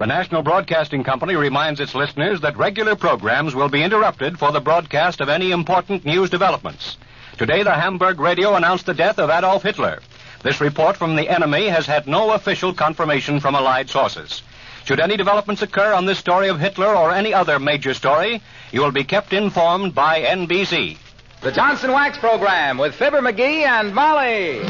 The 0.00 0.06
National 0.06 0.42
Broadcasting 0.42 1.04
Company 1.04 1.36
reminds 1.36 1.78
its 1.78 1.94
listeners 1.94 2.40
that 2.40 2.56
regular 2.56 2.96
programs 2.96 3.54
will 3.54 3.68
be 3.68 3.82
interrupted 3.82 4.38
for 4.38 4.50
the 4.50 4.58
broadcast 4.58 5.20
of 5.20 5.28
any 5.28 5.50
important 5.50 6.06
news 6.06 6.30
developments. 6.30 6.96
Today, 7.36 7.62
the 7.62 7.74
Hamburg 7.74 8.18
radio 8.18 8.54
announced 8.54 8.86
the 8.86 8.94
death 8.94 9.18
of 9.18 9.28
Adolf 9.28 9.62
Hitler. 9.62 10.00
This 10.42 10.58
report 10.58 10.96
from 10.96 11.16
the 11.16 11.28
enemy 11.28 11.68
has 11.68 11.84
had 11.84 12.06
no 12.06 12.32
official 12.32 12.72
confirmation 12.72 13.40
from 13.40 13.54
Allied 13.54 13.90
sources. 13.90 14.42
Should 14.86 15.00
any 15.00 15.18
developments 15.18 15.60
occur 15.60 15.92
on 15.92 16.06
this 16.06 16.18
story 16.18 16.48
of 16.48 16.58
Hitler 16.58 16.96
or 16.96 17.12
any 17.12 17.34
other 17.34 17.58
major 17.58 17.92
story, 17.92 18.40
you 18.72 18.80
will 18.80 18.92
be 18.92 19.04
kept 19.04 19.34
informed 19.34 19.94
by 19.94 20.22
NBC. 20.22 20.96
The 21.42 21.52
Johnson 21.52 21.92
Wax 21.92 22.16
Program 22.16 22.78
with 22.78 22.94
Fibber 22.94 23.20
McGee 23.20 23.66
and 23.66 23.94
Molly. 23.94 24.60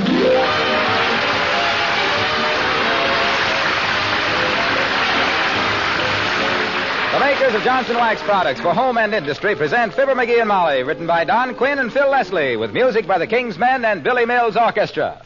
Makers 7.40 7.54
of 7.54 7.62
Johnson 7.62 7.96
Wax 7.96 8.21
products 8.22 8.61
for 8.61 8.75
home 8.75 8.99
and 8.99 9.14
industry 9.14 9.57
present 9.57 9.94
Fibber 9.94 10.14
McGee 10.14 10.40
and 10.40 10.49
Molly, 10.49 10.82
written 10.82 11.07
by 11.07 11.25
Don 11.25 11.54
Quinn 11.54 11.79
and 11.79 11.90
Phil 11.90 12.11
Leslie, 12.11 12.58
with 12.58 12.72
music 12.72 13.07
by 13.07 13.16
the 13.16 13.26
King's 13.26 13.57
Men 13.57 13.82
and 13.82 14.04
Billy 14.04 14.26
Mills 14.26 14.58
Orchestra. 14.58 15.22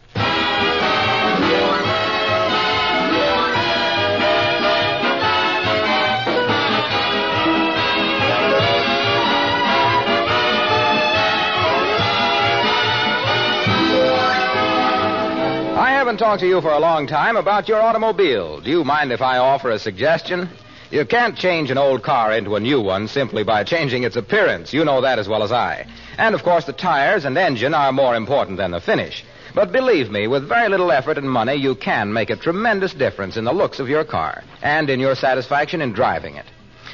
I 15.76 15.90
haven't 15.90 16.18
talked 16.18 16.40
to 16.40 16.46
you 16.46 16.60
for 16.60 16.70
a 16.70 16.78
long 16.78 17.08
time 17.08 17.36
about 17.36 17.66
your 17.66 17.80
automobile. 17.80 18.60
Do 18.60 18.70
you 18.70 18.84
mind 18.84 19.10
if 19.10 19.20
I 19.20 19.38
offer 19.38 19.70
a 19.70 19.80
suggestion? 19.80 20.48
You 20.90 21.04
can't 21.04 21.36
change 21.36 21.70
an 21.70 21.78
old 21.78 22.02
car 22.02 22.32
into 22.32 22.56
a 22.56 22.60
new 22.60 22.80
one 22.80 23.08
simply 23.08 23.42
by 23.42 23.64
changing 23.64 24.04
its 24.04 24.16
appearance. 24.16 24.72
You 24.72 24.84
know 24.84 25.00
that 25.00 25.18
as 25.18 25.28
well 25.28 25.42
as 25.42 25.50
I. 25.50 25.86
And 26.18 26.34
of 26.34 26.42
course, 26.42 26.66
the 26.66 26.72
tires 26.72 27.24
and 27.24 27.36
engine 27.36 27.74
are 27.74 27.92
more 27.92 28.14
important 28.14 28.58
than 28.58 28.70
the 28.70 28.80
finish. 28.80 29.24
But 29.54 29.72
believe 29.72 30.10
me, 30.10 30.26
with 30.26 30.48
very 30.48 30.68
little 30.68 30.90
effort 30.90 31.16
and 31.16 31.30
money, 31.30 31.54
you 31.54 31.74
can 31.74 32.12
make 32.12 32.30
a 32.30 32.36
tremendous 32.36 32.92
difference 32.92 33.36
in 33.36 33.44
the 33.44 33.52
looks 33.52 33.78
of 33.78 33.88
your 33.88 34.04
car 34.04 34.42
and 34.62 34.90
in 34.90 35.00
your 35.00 35.14
satisfaction 35.14 35.80
in 35.80 35.92
driving 35.92 36.36
it. 36.36 36.46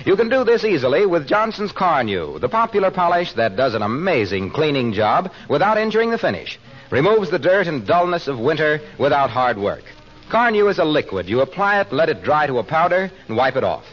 You 0.05 0.17
can 0.17 0.29
do 0.29 0.45
this 0.45 0.65
easily 0.65 1.05
with 1.05 1.27
Johnson's 1.27 1.73
Carnu, 1.73 2.41
the 2.41 2.49
popular 2.49 2.91
polish 2.91 3.33
that 3.35 3.57
does 3.57 3.75
an 3.75 3.83
amazing 3.83 4.51
cleaning 4.51 4.93
job 4.93 5.33
without 5.49 5.79
injuring 5.79 6.11
the 6.11 6.19
finish. 6.19 6.59
Removes 6.91 7.31
the 7.31 7.39
dirt 7.39 7.67
and 7.67 7.87
dullness 7.87 8.29
of 8.29 8.39
winter 8.39 8.81
without 8.99 9.31
hard 9.31 9.59
work. 9.59 9.85
Carnu 10.31 10.71
is 10.71 10.79
a 10.79 10.85
liquid. 10.85 11.29
You 11.29 11.41
apply 11.41 11.81
it, 11.81 11.93
let 11.93 12.09
it 12.09 12.23
dry 12.23 12.47
to 12.47 12.59
a 12.59 12.65
powder, 12.65 13.11
and 13.29 13.37
wipe 13.37 13.57
it 13.57 13.65
off. 13.65 13.85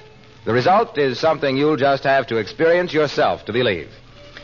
The 0.46 0.54
result 0.54 0.98
is 0.98 1.20
something 1.20 1.58
you'll 1.58 1.76
just 1.76 2.04
have 2.04 2.28
to 2.28 2.38
experience 2.38 2.94
yourself 2.94 3.44
to 3.46 3.54
believe. 3.54 3.90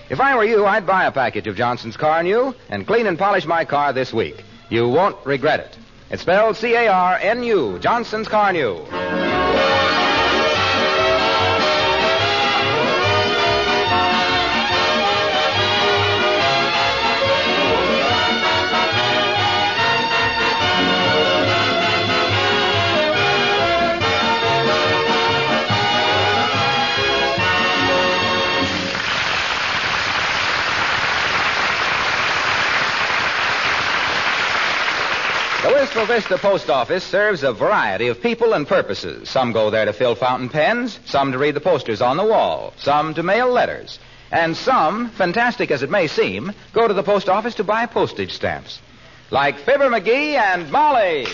If 0.09 0.19
I 0.19 0.35
were 0.35 0.43
you, 0.43 0.65
I'd 0.65 0.85
buy 0.85 1.05
a 1.05 1.11
package 1.11 1.47
of 1.47 1.55
Johnson's 1.55 1.95
Carnu 1.95 2.53
and 2.69 2.85
clean 2.85 3.07
and 3.07 3.17
polish 3.17 3.45
my 3.45 3.63
car 3.63 3.93
this 3.93 4.11
week. 4.11 4.43
You 4.69 4.89
won't 4.89 5.23
regret 5.25 5.59
it. 5.59 5.77
It's 6.09 6.23
spelled 6.23 6.57
C-A-R-N-U, 6.57 7.79
Johnson's 7.79 8.27
Carnu. 36.21 36.29
The 36.29 36.37
Post 36.37 36.69
Office 36.69 37.03
serves 37.03 37.43
a 37.43 37.53
variety 37.53 38.07
of 38.07 38.21
people 38.21 38.53
and 38.53 38.67
purposes. 38.67 39.29
Some 39.29 39.51
go 39.51 39.69
there 39.69 39.85
to 39.85 39.93
fill 39.93 40.15
fountain 40.15 40.49
pens, 40.49 40.99
some 41.05 41.31
to 41.31 41.37
read 41.37 41.55
the 41.55 41.61
posters 41.61 42.01
on 42.01 42.17
the 42.17 42.25
wall, 42.25 42.73
some 42.77 43.13
to 43.15 43.23
mail 43.23 43.49
letters, 43.49 43.99
and 44.31 44.55
some, 44.55 45.09
fantastic 45.09 45.71
as 45.71 45.83
it 45.83 45.89
may 45.89 46.07
seem, 46.07 46.53
go 46.73 46.87
to 46.87 46.93
the 46.93 47.03
post 47.03 47.29
office 47.29 47.55
to 47.55 47.63
buy 47.63 47.85
postage 47.85 48.33
stamps. 48.33 48.79
Like 49.31 49.57
Fibber 49.59 49.89
McGee 49.89 50.35
and 50.35 50.71
Molly. 50.71 51.25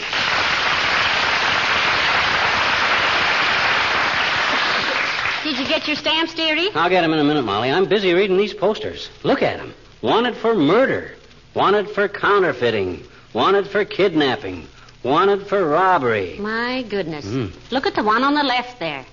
Did 5.44 5.58
you 5.58 5.68
get 5.68 5.88
your 5.88 5.96
stamps, 5.96 6.34
dearie? 6.34 6.70
I'll 6.76 6.90
get 6.90 7.04
'em 7.04 7.14
in 7.14 7.20
a 7.20 7.24
minute, 7.24 7.44
Molly. 7.44 7.72
I'm 7.72 7.86
busy 7.86 8.14
reading 8.14 8.38
these 8.38 8.54
posters. 8.54 9.10
Look 9.24 9.42
at 9.42 9.60
'em. 9.60 9.74
Wanted 10.02 10.36
for 10.36 10.54
murder. 10.54 11.16
Wanted 11.54 11.90
for 11.90 12.08
counterfeiting. 12.08 13.04
Wanted 13.34 13.68
for 13.68 13.86
kidnapping. 13.86 14.68
Wanted 15.04 15.48
for 15.48 15.66
robbery. 15.66 16.38
My 16.40 16.84
goodness. 16.84 17.26
Mm. 17.26 17.54
Look 17.72 17.86
at 17.86 17.96
the 17.96 18.04
one 18.04 18.24
on 18.24 18.34
the 18.34 18.44
left 18.44 18.80
there. 18.80 19.06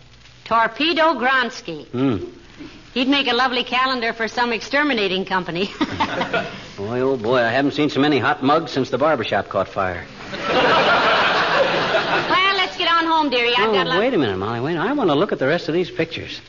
Torpedo 0.45 1.15
Gronsky. 1.15 1.87
Hmm. 1.89 2.25
He'd 2.97 3.09
make 3.09 3.29
a 3.29 3.35
lovely 3.35 3.63
calendar 3.63 4.15
for 4.15 4.27
some 4.27 4.55
exterminating 4.55 5.27
company. 5.27 5.67
Boy, 6.79 7.01
oh 7.01 7.19
boy, 7.19 7.37
I 7.37 7.51
haven't 7.51 7.73
seen 7.73 7.91
so 7.91 8.01
many 8.01 8.19
hot 8.19 8.43
mugs 8.43 8.73
since 8.73 8.89
the 8.89 8.97
barber 8.97 9.23
shop 9.23 9.51
caught 9.51 9.69
fire. 9.69 10.07
well, 10.33 10.41
let's 12.57 12.79
get 12.79 12.91
on 12.91 13.05
home, 13.05 13.29
dearie. 13.29 13.55
I've 13.55 13.69
oh, 13.69 13.73
got 13.75 13.87
lo- 13.87 13.99
wait 13.99 14.15
a 14.15 14.19
minute, 14.19 14.39
Molly. 14.39 14.61
Wait. 14.61 14.79
I 14.79 14.95
want 14.95 15.11
to 15.11 15.15
look 15.15 15.33
at 15.33 15.39
the 15.39 15.47
rest 15.47 15.69
of 15.69 15.75
these 15.75 15.91
pictures. 15.91 16.41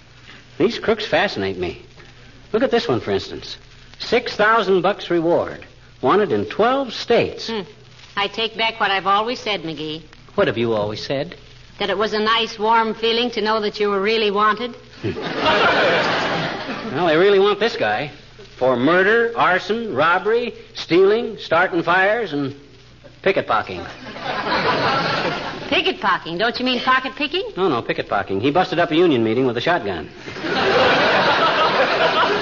These 0.57 0.79
crooks 0.79 1.05
fascinate 1.05 1.57
me. 1.57 1.81
Look 2.53 2.63
at 2.63 2.71
this 2.71 2.87
one, 2.87 3.01
for 3.01 3.11
instance. 3.11 3.57
Six 3.99 4.37
thousand 4.37 4.83
bucks 4.83 5.09
reward. 5.09 5.66
Wanted 6.01 6.31
in 6.31 6.45
twelve 6.45 6.93
states. 6.93 7.49
Hmm. 7.49 7.61
I 8.15 8.27
take 8.27 8.57
back 8.57 8.79
what 8.79 8.91
I've 8.91 9.07
always 9.07 9.39
said, 9.39 9.63
McGee. 9.63 10.03
What 10.35 10.47
have 10.47 10.57
you 10.57 10.73
always 10.73 11.05
said? 11.05 11.35
That 11.79 11.89
it 11.89 11.97
was 11.97 12.13
a 12.13 12.19
nice, 12.19 12.57
warm 12.57 12.93
feeling 12.95 13.29
to 13.31 13.41
know 13.41 13.59
that 13.61 13.79
you 13.79 13.89
were 13.89 14.01
really 14.01 14.31
wanted. 14.31 14.75
Well, 15.03 17.07
they 17.07 17.17
really 17.17 17.39
want 17.39 17.59
this 17.59 17.75
guy 17.75 18.11
for 18.57 18.75
murder, 18.75 19.33
arson, 19.37 19.93
robbery, 19.93 20.55
stealing, 20.73 21.37
starting 21.37 21.83
fires, 21.83 22.33
and 22.33 22.55
picketpocketing. 23.21 23.85
Picket 25.69 26.01
pocking. 26.01 26.37
Don't 26.37 26.57
you 26.57 26.65
mean 26.65 26.79
pocket 26.79 27.13
picking? 27.15 27.51
No, 27.55 27.69
no, 27.69 27.83
picketpocketing. 27.83 28.41
He 28.41 28.51
busted 28.51 28.79
up 28.79 28.89
a 28.89 28.95
union 28.95 29.23
meeting 29.23 29.45
with 29.45 29.57
a 29.57 29.61
shotgun. 29.61 30.09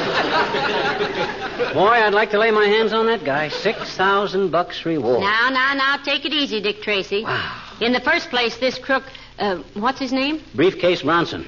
Boy, 1.75 1.89
I'd 1.89 2.13
like 2.13 2.31
to 2.31 2.39
lay 2.39 2.51
my 2.51 2.67
hands 2.67 2.93
on 2.93 3.05
that 3.07 3.25
guy. 3.25 3.49
Six 3.49 3.97
thousand 3.97 4.49
bucks 4.49 4.85
reward. 4.85 5.19
Now, 5.19 5.49
now, 5.49 5.73
now, 5.73 5.97
take 5.97 6.23
it 6.23 6.31
easy, 6.31 6.61
Dick 6.61 6.81
Tracy. 6.81 7.23
Wow. 7.25 7.61
In 7.81 7.91
the 7.91 7.99
first 7.99 8.29
place, 8.29 8.55
this 8.59 8.77
crook, 8.79 9.03
uh, 9.39 9.57
what's 9.73 9.99
his 9.99 10.13
name? 10.13 10.41
Briefcase 10.53 11.01
Bronson. 11.01 11.45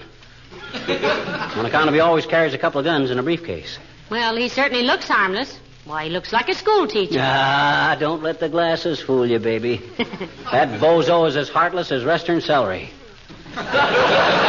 On 0.73 1.65
account 1.65 1.87
of 1.87 1.93
he 1.93 2.01
always 2.01 2.25
carries 2.25 2.53
a 2.53 2.57
couple 2.57 2.77
of 2.77 2.83
guns 2.83 3.09
in 3.09 3.17
a 3.19 3.23
briefcase. 3.23 3.79
Well, 4.11 4.35
he 4.35 4.49
certainly 4.49 4.83
looks 4.83 5.07
harmless. 5.07 5.57
Why, 5.85 6.03
he 6.03 6.09
looks 6.09 6.33
like 6.33 6.49
a 6.49 6.55
school 6.55 6.87
teacher. 6.87 7.19
Ah, 7.21 7.95
don't 7.97 8.21
let 8.21 8.41
the 8.41 8.49
glasses 8.49 8.99
fool 8.99 9.25
you, 9.25 9.39
baby. 9.39 9.81
That 10.51 10.81
bozo 10.81 11.25
is 11.27 11.37
as 11.37 11.47
heartless 11.47 11.89
as 11.91 12.03
western 12.03 12.41
celery. 12.41 12.89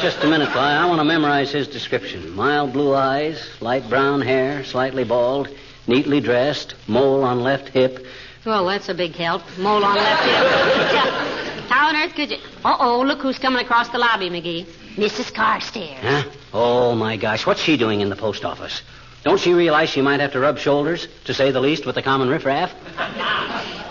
Just 0.00 0.24
a 0.24 0.26
minute, 0.26 0.50
Fly. 0.50 0.72
I 0.76 0.86
want 0.86 0.98
to 1.00 1.04
memorize 1.04 1.52
his 1.52 1.68
description. 1.68 2.30
Mild 2.34 2.72
blue 2.72 2.94
eyes, 2.94 3.46
light 3.60 3.86
brown 3.90 4.22
hair, 4.22 4.64
slightly 4.64 5.04
bald, 5.04 5.48
neatly 5.86 6.20
dressed, 6.20 6.74
mole 6.88 7.22
on 7.22 7.42
left 7.42 7.68
hip. 7.68 8.06
Well, 8.46 8.64
that's 8.64 8.88
a 8.88 8.94
big 8.94 9.14
help. 9.14 9.42
Mole 9.58 9.84
on 9.84 9.96
left 9.96 10.22
hip. 10.24 11.68
How 11.68 11.88
on 11.88 11.96
earth 11.96 12.14
could 12.14 12.30
you? 12.30 12.38
Uh 12.64 12.78
oh, 12.80 13.02
look 13.02 13.20
who's 13.20 13.38
coming 13.38 13.62
across 13.62 13.90
the 13.90 13.98
lobby, 13.98 14.30
McGee. 14.30 14.64
Mrs. 14.96 15.34
Carstairs. 15.34 15.98
Huh? 16.00 16.30
Oh, 16.54 16.94
my 16.94 17.18
gosh. 17.18 17.44
What's 17.44 17.60
she 17.60 17.76
doing 17.76 18.00
in 18.00 18.08
the 18.08 18.16
post 18.16 18.42
office? 18.42 18.80
Don't 19.22 19.38
she 19.38 19.52
realize 19.52 19.90
she 19.90 20.00
might 20.00 20.20
have 20.20 20.32
to 20.32 20.40
rub 20.40 20.58
shoulders, 20.58 21.08
to 21.26 21.34
say 21.34 21.50
the 21.50 21.60
least, 21.60 21.84
with 21.84 21.94
the 21.94 22.02
common 22.02 22.30
riffraff? 22.30 22.72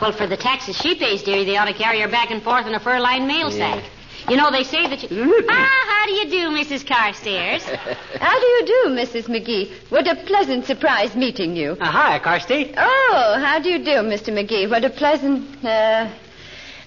Well, 0.02 0.12
for 0.12 0.26
the 0.26 0.38
taxes 0.38 0.76
she 0.76 0.96
pays, 0.96 1.22
dearie, 1.22 1.46
they 1.46 1.56
ought 1.58 1.66
to 1.66 1.74
carry 1.74 2.00
her 2.02 2.08
back 2.08 2.32
and 2.32 2.42
forth 2.42 2.66
in 2.66 2.74
a 2.74 2.80
fur-lined 2.80 3.28
mail 3.28 3.52
sack. 3.52 3.84
You 4.28 4.36
know, 4.36 4.52
they 4.52 4.64
say 4.64 4.88
that 4.88 5.10
you. 5.10 5.46
ah, 5.50 5.86
how 5.88 6.06
do 6.06 6.12
you 6.12 6.30
do, 6.30 6.50
Mrs. 6.50 6.86
Carstairs? 6.86 7.64
How 8.20 8.38
do 8.40 8.46
you 8.46 8.66
do, 8.66 8.90
Mrs. 8.90 9.28
McGee? 9.28 9.72
What 9.90 10.08
a 10.08 10.16
pleasant 10.26 10.66
surprise 10.66 11.16
meeting 11.16 11.56
you. 11.56 11.78
Uh, 11.80 11.86
hi, 11.86 12.20
Carsty. 12.20 12.74
Oh, 12.76 13.38
how 13.40 13.60
do 13.60 13.70
you 13.70 13.80
do, 13.80 14.02
Mr. 14.04 14.34
McGee? 14.34 14.70
What 14.70 14.84
a 14.84 14.90
pleasant, 14.90 15.64
uh... 15.64 16.10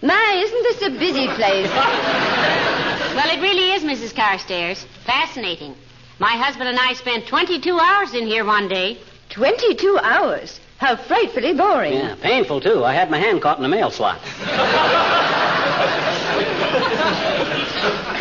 My, 0.03 0.43
isn't 0.45 0.63
this 0.65 0.83
a 0.83 0.91
busy 0.99 1.27
place? 1.29 1.71
Well, 3.13 3.29
it 3.29 3.43
really 3.43 3.73
is, 3.73 3.83
Mrs. 3.83 4.15
Carstairs. 4.15 4.87
Fascinating. 5.05 5.75
My 6.19 6.31
husband 6.35 6.71
and 6.71 6.79
I 6.79 6.95
spent 6.95 7.27
22 7.27 7.79
hours 7.79 8.15
in 8.15 8.27
here 8.27 8.43
one 8.43 8.69
day. 8.69 8.97
22 9.29 9.99
hours. 10.03 10.61
How 10.79 10.97
frightfully 10.97 11.53
boring. 11.53 11.93
Yeah, 11.93 12.15
painful, 12.23 12.63
too. 12.63 12.83
I 12.85 12.95
had 12.95 13.11
my 13.11 13.19
hand 13.19 13.43
caught 13.43 13.59
in 13.59 13.63
the 13.63 13.69
mail 13.69 13.91
slot. 13.91 14.19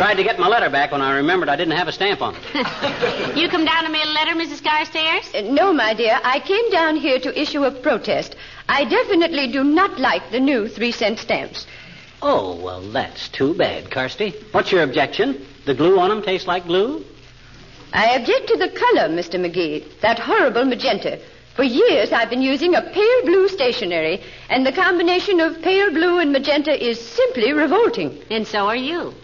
tried 0.02 0.14
to 0.14 0.24
get 0.24 0.36
my 0.36 0.48
letter 0.48 0.68
back 0.68 0.90
when 0.90 1.00
I 1.00 1.14
remembered 1.14 1.48
I 1.48 1.54
didn't 1.54 1.76
have 1.76 1.86
a 1.86 1.92
stamp 1.92 2.22
on 2.22 2.34
it. 2.36 3.36
you 3.36 3.48
come 3.48 3.64
down 3.64 3.84
to 3.84 3.88
mail 3.88 4.04
a 4.04 4.10
letter, 4.10 4.32
Mrs. 4.32 4.60
Carstairs? 4.60 5.32
Uh, 5.32 5.42
no, 5.42 5.72
my 5.72 5.94
dear. 5.94 6.18
I 6.24 6.40
came 6.40 6.72
down 6.72 6.96
here 6.96 7.20
to 7.20 7.40
issue 7.40 7.62
a 7.62 7.70
protest. 7.70 8.34
I 8.68 8.84
definitely 8.84 9.52
do 9.52 9.62
not 9.62 10.00
like 10.00 10.32
the 10.32 10.40
new 10.40 10.66
three 10.66 10.90
cent 10.90 11.20
stamps. 11.20 11.68
Oh, 12.20 12.60
well, 12.60 12.80
that's 12.80 13.28
too 13.28 13.54
bad, 13.54 13.90
Carsty. 13.90 14.34
What's 14.50 14.72
your 14.72 14.82
objection? 14.82 15.46
The 15.66 15.74
glue 15.74 16.00
on 16.00 16.08
them 16.08 16.22
tastes 16.22 16.48
like 16.48 16.66
glue? 16.66 17.04
I 17.92 18.16
object 18.16 18.48
to 18.48 18.56
the 18.56 18.70
color, 18.70 19.08
Mr. 19.08 19.38
McGee. 19.38 19.84
That 20.00 20.18
horrible 20.18 20.64
magenta. 20.64 21.20
For 21.54 21.62
years, 21.62 22.10
I've 22.10 22.30
been 22.30 22.42
using 22.42 22.74
a 22.74 22.82
pale 22.82 23.22
blue 23.22 23.46
stationery, 23.48 24.20
and 24.50 24.66
the 24.66 24.72
combination 24.72 25.38
of 25.38 25.62
pale 25.62 25.92
blue 25.92 26.18
and 26.18 26.32
magenta 26.32 26.74
is 26.74 27.00
simply 27.00 27.52
revolting. 27.52 28.20
And 28.30 28.44
so 28.44 28.66
are 28.66 28.74
you. 28.74 29.14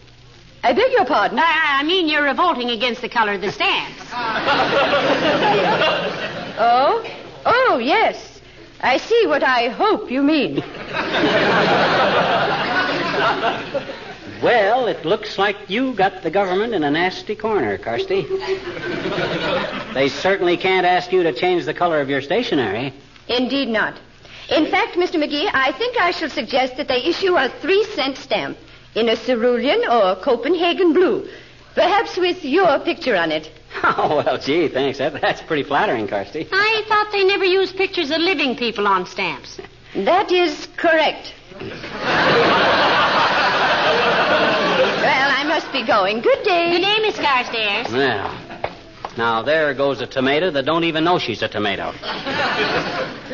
I 0.62 0.72
beg 0.72 0.92
your 0.92 1.04
pardon. 1.04 1.38
I, 1.38 1.78
I 1.80 1.82
mean, 1.84 2.08
you're 2.08 2.24
revolting 2.24 2.70
against 2.70 3.00
the 3.00 3.08
color 3.08 3.34
of 3.34 3.40
the 3.40 3.52
stamps. 3.52 4.02
Oh? 6.60 7.08
Oh, 7.46 7.78
yes. 7.78 8.40
I 8.80 8.96
see 8.96 9.26
what 9.28 9.44
I 9.44 9.68
hope 9.68 10.10
you 10.10 10.24
mean. 10.24 10.56
Well, 14.42 14.86
it 14.86 15.04
looks 15.04 15.36
like 15.38 15.56
you 15.68 15.92
got 15.94 16.22
the 16.22 16.30
government 16.30 16.74
in 16.74 16.84
a 16.84 16.90
nasty 16.90 17.34
corner, 17.34 17.76
Carsty. 17.78 18.22
they 19.94 20.08
certainly 20.08 20.56
can't 20.56 20.86
ask 20.86 21.12
you 21.12 21.22
to 21.24 21.32
change 21.32 21.64
the 21.64 21.74
color 21.74 22.00
of 22.00 22.08
your 22.08 22.22
stationery. 22.22 22.92
Indeed 23.28 23.68
not. 23.68 23.98
In 24.48 24.66
fact, 24.66 24.94
Mr. 24.94 25.22
McGee, 25.22 25.50
I 25.52 25.72
think 25.72 25.96
I 26.00 26.10
shall 26.12 26.30
suggest 26.30 26.76
that 26.76 26.86
they 26.88 27.02
issue 27.04 27.36
a 27.36 27.48
three 27.48 27.84
cent 27.94 28.16
stamp 28.16 28.56
in 28.94 29.08
a 29.08 29.16
cerulean 29.16 29.88
or 29.88 30.16
Copenhagen 30.16 30.92
blue, 30.92 31.28
perhaps 31.74 32.16
with 32.16 32.44
your 32.44 32.78
picture 32.80 33.16
on 33.16 33.32
it. 33.32 33.50
Oh, 33.82 34.22
well, 34.24 34.38
gee, 34.38 34.66
thanks. 34.68 34.98
That, 34.98 35.20
that's 35.20 35.42
pretty 35.42 35.62
flattering, 35.62 36.08
Carsty. 36.08 36.48
I 36.50 36.82
thought 36.88 37.12
they 37.12 37.22
never 37.24 37.44
used 37.44 37.76
pictures 37.76 38.10
of 38.10 38.18
living 38.18 38.56
people 38.56 38.86
on 38.88 39.06
stamps. 39.06 39.60
That 39.94 40.30
is 40.32 40.68
correct. 40.76 41.32
well, 41.60 41.70
I 45.38 45.44
must 45.46 45.72
be 45.72 45.82
going. 45.86 46.20
Good 46.20 46.42
day. 46.44 46.70
Good 46.72 46.82
day, 46.82 46.98
Miss 47.00 47.16
Carstairs. 47.16 47.90
Well, 47.90 48.30
now 49.16 49.42
there 49.42 49.72
goes 49.74 50.00
a 50.02 50.06
tomato 50.06 50.50
that 50.50 50.66
don't 50.66 50.84
even 50.84 51.04
know 51.04 51.18
she's 51.18 51.42
a 51.42 51.48
tomato. 51.48 51.92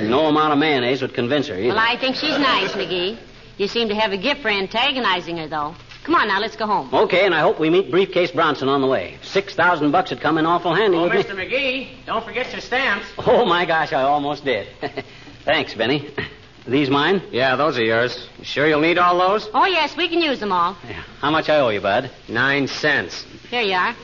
No 0.00 0.26
amount 0.26 0.52
of 0.52 0.58
mayonnaise 0.58 1.02
would 1.02 1.12
convince 1.14 1.48
her 1.48 1.56
either. 1.56 1.68
Well, 1.74 1.78
I 1.78 1.96
think 1.98 2.14
she's 2.16 2.38
nice, 2.38 2.72
McGee. 2.72 3.18
You 3.56 3.68
seem 3.68 3.88
to 3.88 3.94
have 3.94 4.12
a 4.12 4.16
gift 4.16 4.42
for 4.42 4.48
antagonizing 4.48 5.36
her, 5.38 5.46
though. 5.48 5.74
Come 6.04 6.16
on 6.16 6.28
now, 6.28 6.38
let's 6.40 6.56
go 6.56 6.66
home. 6.66 6.92
Okay, 6.92 7.24
and 7.24 7.34
I 7.34 7.40
hope 7.40 7.58
we 7.58 7.70
meet 7.70 7.90
Briefcase 7.90 8.30
Bronson 8.30 8.68
on 8.68 8.82
the 8.82 8.86
way. 8.86 9.16
Six 9.22 9.54
thousand 9.54 9.90
bucks 9.90 10.10
would 10.10 10.20
come 10.20 10.36
in 10.36 10.44
awful 10.44 10.74
handy, 10.74 10.98
Oh, 10.98 11.04
wouldn't 11.04 11.26
Mr. 11.26 11.34
McGee, 11.34 12.04
don't 12.04 12.22
forget 12.24 12.52
your 12.52 12.60
stamps. 12.60 13.06
Oh 13.18 13.46
my 13.46 13.64
gosh, 13.64 13.92
I 13.94 14.02
almost 14.02 14.44
did. 14.44 14.66
Thanks, 15.44 15.72
Benny. 15.74 16.10
These 16.66 16.88
mine? 16.90 17.22
Yeah, 17.30 17.56
those 17.56 17.78
are 17.78 17.84
yours. 17.84 18.28
You 18.38 18.44
sure 18.44 18.66
you'll 18.66 18.80
need 18.80 18.96
all 18.98 19.18
those? 19.18 19.48
Oh, 19.54 19.66
yes, 19.66 19.96
we 19.96 20.08
can 20.08 20.20
use 20.20 20.40
them 20.40 20.50
all. 20.52 20.76
Yeah. 20.88 21.02
How 21.20 21.30
much 21.30 21.48
I 21.50 21.58
owe 21.60 21.68
you, 21.68 21.80
Bud? 21.80 22.10
Nine 22.28 22.66
cents. 22.68 23.24
Here 23.50 23.60
you 23.62 23.74
are. 23.74 23.94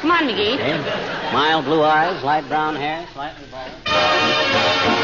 Come 0.00 0.10
on, 0.12 0.24
McGee. 0.24 0.54
Okay. 0.54 1.32
Mild 1.32 1.64
blue 1.64 1.82
eyes, 1.82 2.22
light 2.24 2.46
brown 2.48 2.74
hair, 2.76 3.06
slightly 3.12 3.46
bald. 3.50 4.97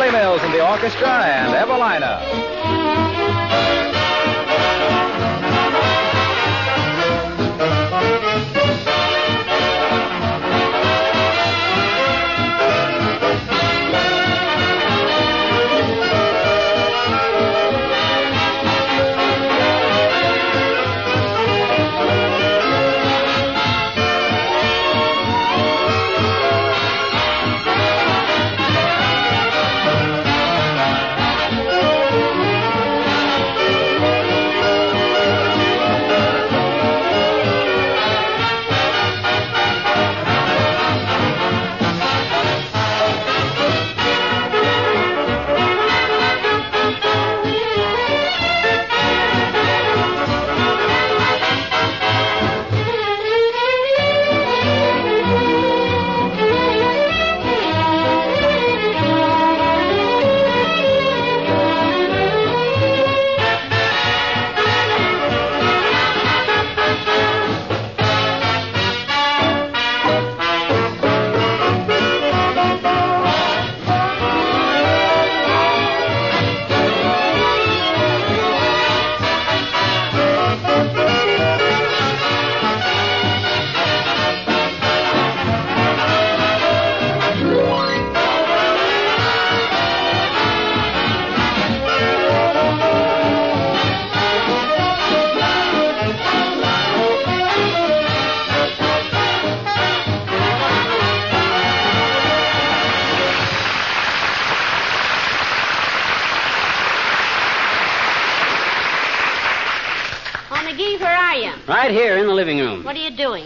Billy 0.00 0.12
Mills 0.12 0.40
and 0.42 0.54
the 0.54 0.66
orchestra 0.66 1.08
and 1.08 1.52
Evelina. 1.52 2.24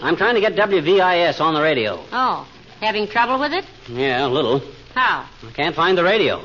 What 0.01 0.03
are 0.03 0.09
you 0.11 0.13
doing? 0.13 0.13
I'm 0.13 0.15
trying 0.17 0.35
to 0.35 0.41
get 0.41 0.55
WVIS 0.55 1.41
on 1.41 1.53
the 1.53 1.61
radio. 1.61 2.03
Oh, 2.11 2.47
having 2.81 3.07
trouble 3.07 3.39
with 3.39 3.53
it? 3.53 3.65
Yeah, 3.87 4.27
a 4.27 4.29
little. 4.29 4.61
How? 4.93 5.27
I 5.45 5.51
can't 5.51 5.75
find 5.75 5.97
the 5.97 6.03
radio. 6.03 6.39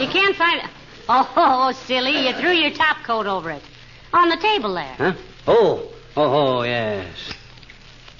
You 0.00 0.08
can't 0.08 0.36
find 0.36 0.60
it. 0.60 0.70
Oh, 1.08 1.72
silly. 1.86 2.26
You 2.26 2.32
threw 2.34 2.52
your 2.52 2.70
top 2.70 2.98
coat 3.04 3.26
over 3.26 3.50
it. 3.50 3.62
On 4.12 4.28
the 4.28 4.36
table 4.36 4.74
there. 4.74 4.94
Huh? 4.96 5.14
Oh, 5.46 5.90
oh, 6.16 6.58
oh, 6.58 6.62
yes. 6.62 7.32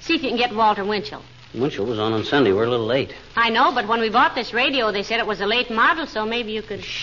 See 0.01 0.15
if 0.15 0.21
you 0.23 0.29
can 0.29 0.37
get 0.37 0.53
Walter 0.53 0.85
Winchell. 0.85 1.23
Winchell 1.55 1.85
was 1.85 1.97
on 1.99 2.13
on 2.13 2.23
Sunday. 2.25 2.51
We're 2.51 2.65
a 2.65 2.69
little 2.69 2.85
late. 2.85 3.15
I 3.35 3.49
know, 3.49 3.73
but 3.73 3.87
when 3.87 4.01
we 4.01 4.09
bought 4.09 4.35
this 4.35 4.53
radio, 4.53 4.91
they 4.91 5.03
said 5.03 5.19
it 5.19 5.25
was 5.25 5.41
a 5.41 5.47
late 5.47 5.71
model, 5.71 6.05
so 6.05 6.25
maybe 6.25 6.51
you 6.51 6.61
could. 6.61 6.85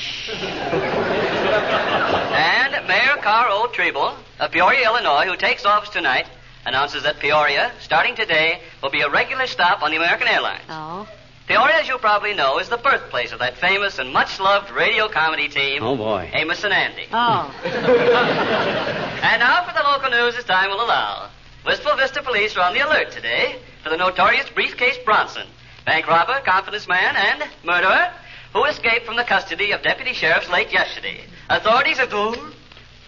And 2.32 2.88
Mayor 2.88 3.16
Carl 3.22 3.68
Triebel 3.68 4.16
of 4.40 4.50
Peoria, 4.50 4.86
Illinois, 4.86 5.26
who 5.26 5.36
takes 5.36 5.64
office 5.64 5.90
tonight, 5.90 6.26
announces 6.64 7.02
that 7.02 7.18
Peoria, 7.18 7.72
starting 7.80 8.14
today, 8.16 8.60
will 8.82 8.90
be 8.90 9.00
a 9.00 9.10
regular 9.10 9.46
stop 9.46 9.82
on 9.82 9.90
the 9.90 9.96
American 9.96 10.28
Airlines. 10.28 10.64
Oh. 10.68 11.08
Peoria, 11.48 11.74
as 11.80 11.88
you 11.88 11.98
probably 11.98 12.34
know, 12.34 12.58
is 12.58 12.68
the 12.68 12.76
birthplace 12.76 13.32
of 13.32 13.40
that 13.40 13.56
famous 13.58 13.98
and 13.98 14.12
much 14.12 14.38
loved 14.38 14.70
radio 14.70 15.08
comedy 15.08 15.48
team, 15.48 15.82
Oh, 15.82 15.96
boy. 15.96 16.30
Amos 16.32 16.62
and 16.64 16.72
Andy. 16.72 17.06
Oh. 17.12 17.52
And 19.22 19.40
now 19.40 19.64
for 19.66 19.72
the 19.72 19.82
local 19.82 20.10
news 20.10 20.36
as 20.36 20.44
time 20.44 20.68
will 20.70 20.84
allow. 20.84 21.30
Wistful 21.64 21.96
Vista 21.96 22.22
Police 22.22 22.56
are 22.56 22.60
on 22.68 22.74
the 22.74 22.80
alert 22.80 23.12
today 23.12 23.56
for 23.82 23.88
the 23.90 23.96
notorious 23.96 24.48
Briefcase 24.50 24.98
Bronson, 25.04 25.46
bank 25.86 26.06
robber, 26.08 26.40
confidence 26.44 26.88
man, 26.88 27.14
and 27.16 27.48
murderer 27.64 28.12
who 28.52 28.64
escaped 28.64 29.06
from 29.06 29.16
the 29.16 29.24
custody 29.24 29.70
of 29.72 29.82
deputy 29.82 30.12
sheriffs 30.12 30.50
late 30.50 30.72
yesterday. 30.72 31.20
Authorities 31.48 31.98
have 31.98 32.10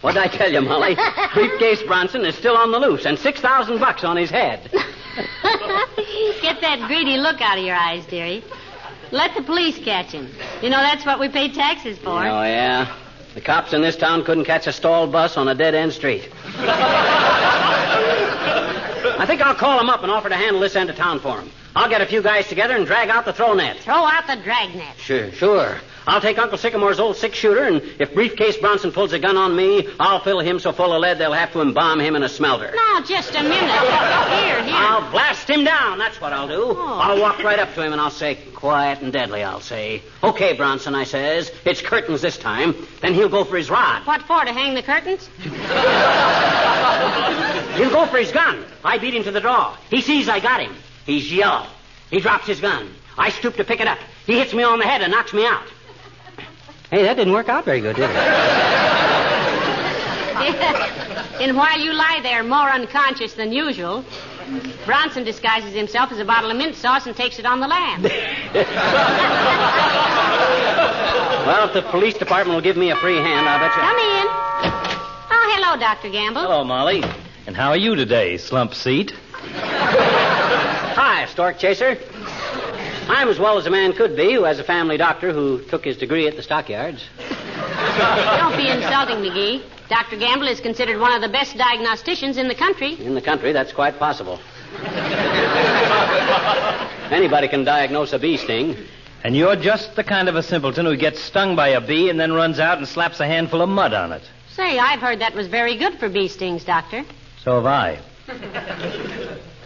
told. 0.05 0.17
What'd 0.17 0.33
I 0.33 0.37
tell 0.37 0.53
you, 0.53 0.61
Molly? 0.61 0.97
Briefcase 1.35 1.83
Bronson 1.83 2.25
is 2.25 2.35
still 2.37 2.57
on 2.57 2.73
the 2.73 2.79
loose, 2.79 3.07
and 3.07 3.19
six 3.19 3.41
thousand 3.41 3.79
bucks 3.79 4.05
on 4.05 4.17
his 4.17 4.31
head. 4.31 4.71
Get 4.73 6.61
that 6.61 6.85
greedy 6.87 7.17
look 7.17 7.41
out 7.41 7.59
of 7.59 7.65
your 7.65 7.77
eyes, 7.77 8.05
dearie. 8.07 8.45
Let 9.11 9.35
the 9.35 9.43
police 9.43 9.79
catch 9.79 10.13
him. 10.13 10.29
You 10.63 10.71
know, 10.71 10.79
that's 10.79 11.05
what 11.07 11.21
we 11.21 11.29
pay 11.29 11.51
taxes 11.53 11.99
for. 11.99 12.11
Oh 12.11 12.43
yeah. 12.43 12.97
The 13.35 13.41
cops 13.41 13.73
in 13.73 13.83
this 13.83 13.97
town 13.97 14.25
couldn't 14.25 14.45
catch 14.45 14.69
a 14.69 14.73
stalled 14.73 15.11
bus 15.11 15.37
on 15.37 15.49
a 15.49 15.55
dead 15.55 15.75
end 15.75 15.93
street. 15.93 16.29
I 19.17 19.27
think 19.27 19.41
I'll 19.41 19.55
call 19.55 19.81
him 19.81 19.91
up 19.91 20.03
and 20.03 20.11
offer 20.11 20.29
to 20.29 20.37
handle 20.37 20.61
this 20.61 20.77
end 20.77 20.91
of 20.91 20.97
town 20.97 21.19
for 21.21 21.41
him. 21.41 21.51
I'll 21.75 21.89
get 21.89 22.01
a 22.01 22.07
few 22.07 22.23
guys 22.23 22.47
together 22.49 22.77
and 22.77 22.87
drag 22.87 23.09
out 23.09 23.25
the 23.25 23.33
throw 23.33 23.55
net. 23.55 23.79
Throw 23.79 24.07
out 24.07 24.27
the 24.29 24.37
dragnet. 24.37 24.97
Sure, 24.99 25.33
sure. 25.33 25.81
I'll 26.07 26.21
take 26.21 26.39
Uncle 26.39 26.59
Sycamore's 26.59 27.01
old 27.01 27.17
six 27.17 27.39
shooter, 27.39 27.65
and 27.65 27.83
if 27.99 28.13
Briefcase 28.15 28.59
Bronson 28.59 28.93
pulls 28.93 29.13
a 29.13 29.19
gun 29.19 29.37
on 29.37 29.57
me, 29.57 29.89
I'll 29.99 30.21
fill 30.21 30.41
him 30.41 30.59
so 30.59 30.73
full 30.73 30.93
of 30.93 31.01
lead 31.01 31.19
they'll 31.19 31.33
have 31.33 31.53
to 31.53 31.61
embalm 31.63 32.01
him 32.01 32.15
in 32.15 32.23
a 32.23 32.29
smelter. 32.29 32.73
Now, 32.75 33.01
just 33.03 33.35
a 33.35 33.43
minute. 33.43 33.71
Here, 33.71 34.63
here. 34.65 34.75
I'll 34.75 35.11
blast 35.11 35.49
him 35.49 35.65
down. 35.65 35.99
That's 35.99 36.21
what 36.21 36.33
I'll 36.33 36.49
do. 36.49 36.77
Oh. 36.77 36.99
I'll 37.01 37.21
walk 37.21 37.43
right 37.43 37.59
up 37.59 37.75
to 37.75 37.83
him 37.83 37.93
and 37.93 38.01
I'll 38.01 38.11
say, 38.11 38.39
quiet 38.55 39.01
and 39.01 39.13
deadly, 39.13 39.43
I'll 39.43 39.61
say. 39.61 40.03
Okay, 40.23 40.53
Bronson, 40.55 40.95
I 40.95 41.05
says. 41.05 41.51
It's 41.65 41.81
curtains 41.81 42.21
this 42.21 42.37
time. 42.37 42.75
Then 43.01 43.15
he'll 43.15 43.29
go 43.29 43.45
for 43.45 43.57
his 43.57 43.71
rod. 43.71 44.07
What 44.07 44.23
for, 44.23 44.45
to 44.45 44.53
hang 44.53 44.75
the 44.75 44.83
curtains? 44.83 45.29
He'll 47.77 47.91
go 47.91 48.07
for 48.07 48.19
his 48.19 48.31
gun. 48.31 48.65
I 48.85 48.99
beat 48.99 49.15
him 49.15 49.25
to 49.25 49.33
the 49.33 49.41
draw. 49.41 49.77
He 49.91 50.01
sees 50.01 50.29
I 50.29 50.39
got 50.41 50.61
him. 50.61 50.75
He's 51.07 51.33
yellow. 51.33 51.67
He 52.11 52.21
drops 52.21 52.47
his 52.47 52.61
gun. 52.61 52.89
I 53.19 53.31
stoop 53.31 53.57
to 53.57 53.65
pick 53.65 53.81
it 53.81 53.87
up. 53.87 53.99
He 54.27 54.39
hits 54.39 54.55
me 54.55 54.63
on 54.63 54.79
the 54.79 54.85
head 54.85 55.03
and 55.03 55.11
knocks 55.11 55.33
me 55.33 55.45
out. 55.47 55.67
Hey, 56.95 57.03
that 57.03 57.17
didn't 57.17 57.33
work 57.33 57.49
out 57.49 57.65
very 57.65 57.81
good, 57.81 57.97
did 57.97 58.09
it? 58.09 58.11
and 61.43 61.57
while 61.57 61.81
you 61.81 61.93
lie 61.93 62.21
there 62.23 62.45
more 62.45 62.71
unconscious 62.71 63.35
than 63.35 63.51
usual, 63.51 64.05
Bronson 64.87 65.25
disguises 65.25 65.75
himself 65.75 66.13
as 66.13 66.21
a 66.21 66.25
bottle 66.25 66.53
of 66.53 66.57
mint 66.57 66.77
sauce 66.77 67.09
and 67.09 67.17
takes 67.17 67.41
it 67.41 67.47
on 67.47 67.59
the 67.59 67.67
lam. 67.67 68.05
Well, 71.45 71.67
if 71.69 71.75
the 71.75 71.83
police 71.83 72.15
department 72.15 72.55
will 72.55 72.63
give 72.63 72.79
me 72.79 72.91
a 72.91 72.97
free 72.97 73.17
hand, 73.17 73.47
I'll 73.47 73.59
bet 73.59 73.77
you. 73.77 73.83
Come 73.83 73.99
in. 73.99 74.27
Oh, 75.31 75.53
hello, 75.55 75.77
Dr. 75.79 76.09
Gamble. 76.09 76.41
Hello, 76.41 76.65
Molly. 76.65 77.05
And 77.47 77.55
how 77.55 77.69
are 77.69 77.77
you 77.77 77.95
today, 77.97 78.39
slump 78.39 78.73
seat? 78.73 79.13
Hi, 79.53 81.27
Stork 81.27 81.59
Chaser. 81.59 81.99
I'm 83.09 83.29
as 83.29 83.39
well 83.39 83.59
as 83.59 83.67
a 83.67 83.71
man 83.71 83.93
could 83.93 84.17
be 84.17 84.33
who 84.33 84.45
has 84.45 84.59
a 84.59 84.65
family 84.65 84.97
doctor 84.97 85.33
who 85.33 85.63
took 85.65 85.85
his 85.85 85.97
degree 85.97 86.27
at 86.27 86.37
the 86.37 86.43
stockyards. 86.43 87.05
Don't 87.99 88.57
be 88.57 88.69
insulting, 88.69 89.19
McGee. 89.19 89.63
Dr. 89.89 90.17
Gamble 90.17 90.49
is 90.49 90.61
considered 90.61 90.99
one 90.99 91.13
of 91.13 91.21
the 91.21 91.29
best 91.29 91.57
diagnosticians 91.57 92.39
in 92.39 92.49
the 92.49 92.55
country. 92.55 92.99
In 93.01 93.15
the 93.15 93.21
country, 93.21 93.53
that's 93.53 93.73
quite 93.73 93.99
possible. 93.99 94.41
Anybody 97.11 97.49
can 97.49 97.65
diagnose 97.65 98.15
a 98.15 98.19
bee 98.19 98.39
sting. 98.39 98.77
And 99.23 99.37
you're 99.37 99.57
just 99.57 99.97
the 99.97 100.05
kind 100.05 100.29
of 100.29 100.37
a 100.37 100.43
simpleton 100.43 100.87
who 100.87 100.97
gets 100.97 101.21
stung 101.21 101.57
by 101.57 101.69
a 101.69 101.81
bee 101.81 102.09
and 102.11 102.19
then 102.19 102.33
runs 102.33 102.59
out 102.59 102.79
and 102.79 102.89
slaps 102.89 103.21
a 103.21 103.27
handful 103.27 103.61
of 103.63 103.69
mud 103.69 103.93
on 103.93 104.13
it. 104.13 104.23
Say, 104.51 104.79
I've 104.79 105.01
heard 105.01 105.19
that 105.21 105.35
was 105.35 105.47
very 105.47 105.77
good 105.77 105.99
for 105.99 106.09
bee 106.09 106.29
stings, 106.29 106.65
Doctor. 106.65 107.05
So 107.43 107.57
have 107.57 107.67
I. 107.67 108.01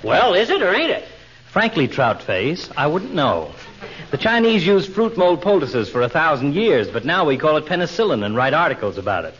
Well, 0.02 0.34
is 0.34 0.50
it 0.50 0.62
or 0.62 0.74
ain't 0.74 0.90
it? 0.90 1.04
Frankly, 1.50 1.88
Trout 1.88 2.22
Face, 2.22 2.68
I 2.76 2.86
wouldn't 2.86 3.14
know. 3.14 3.52
The 4.10 4.18
Chinese 4.18 4.66
used 4.66 4.92
fruit 4.92 5.16
mold 5.16 5.40
poultices 5.40 5.88
for 5.88 6.02
a 6.02 6.08
thousand 6.08 6.54
years, 6.54 6.88
but 6.88 7.06
now 7.06 7.24
we 7.24 7.38
call 7.38 7.56
it 7.56 7.64
penicillin 7.64 8.24
and 8.24 8.36
write 8.36 8.52
articles 8.52 8.98
about 8.98 9.24
it. 9.24 9.34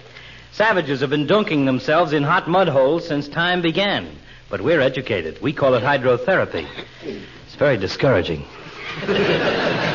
Savages 0.53 1.00
have 1.00 1.11
been 1.11 1.27
dunking 1.27 1.67
themselves 1.67 2.15
in 2.15 2.23
hot 2.23 2.49
mud 2.49 2.69
holes 2.69 3.07
since 3.07 3.29
time 3.29 3.61
began, 3.61 4.09
but 4.49 4.62
we're 4.62 4.81
educated. 4.81 5.41
We 5.43 5.53
call 5.53 5.75
it 5.75 5.83
hydrotherapy. 5.83 6.67
It's 7.03 7.57
very 7.57 7.77
discouraging. 7.77 8.45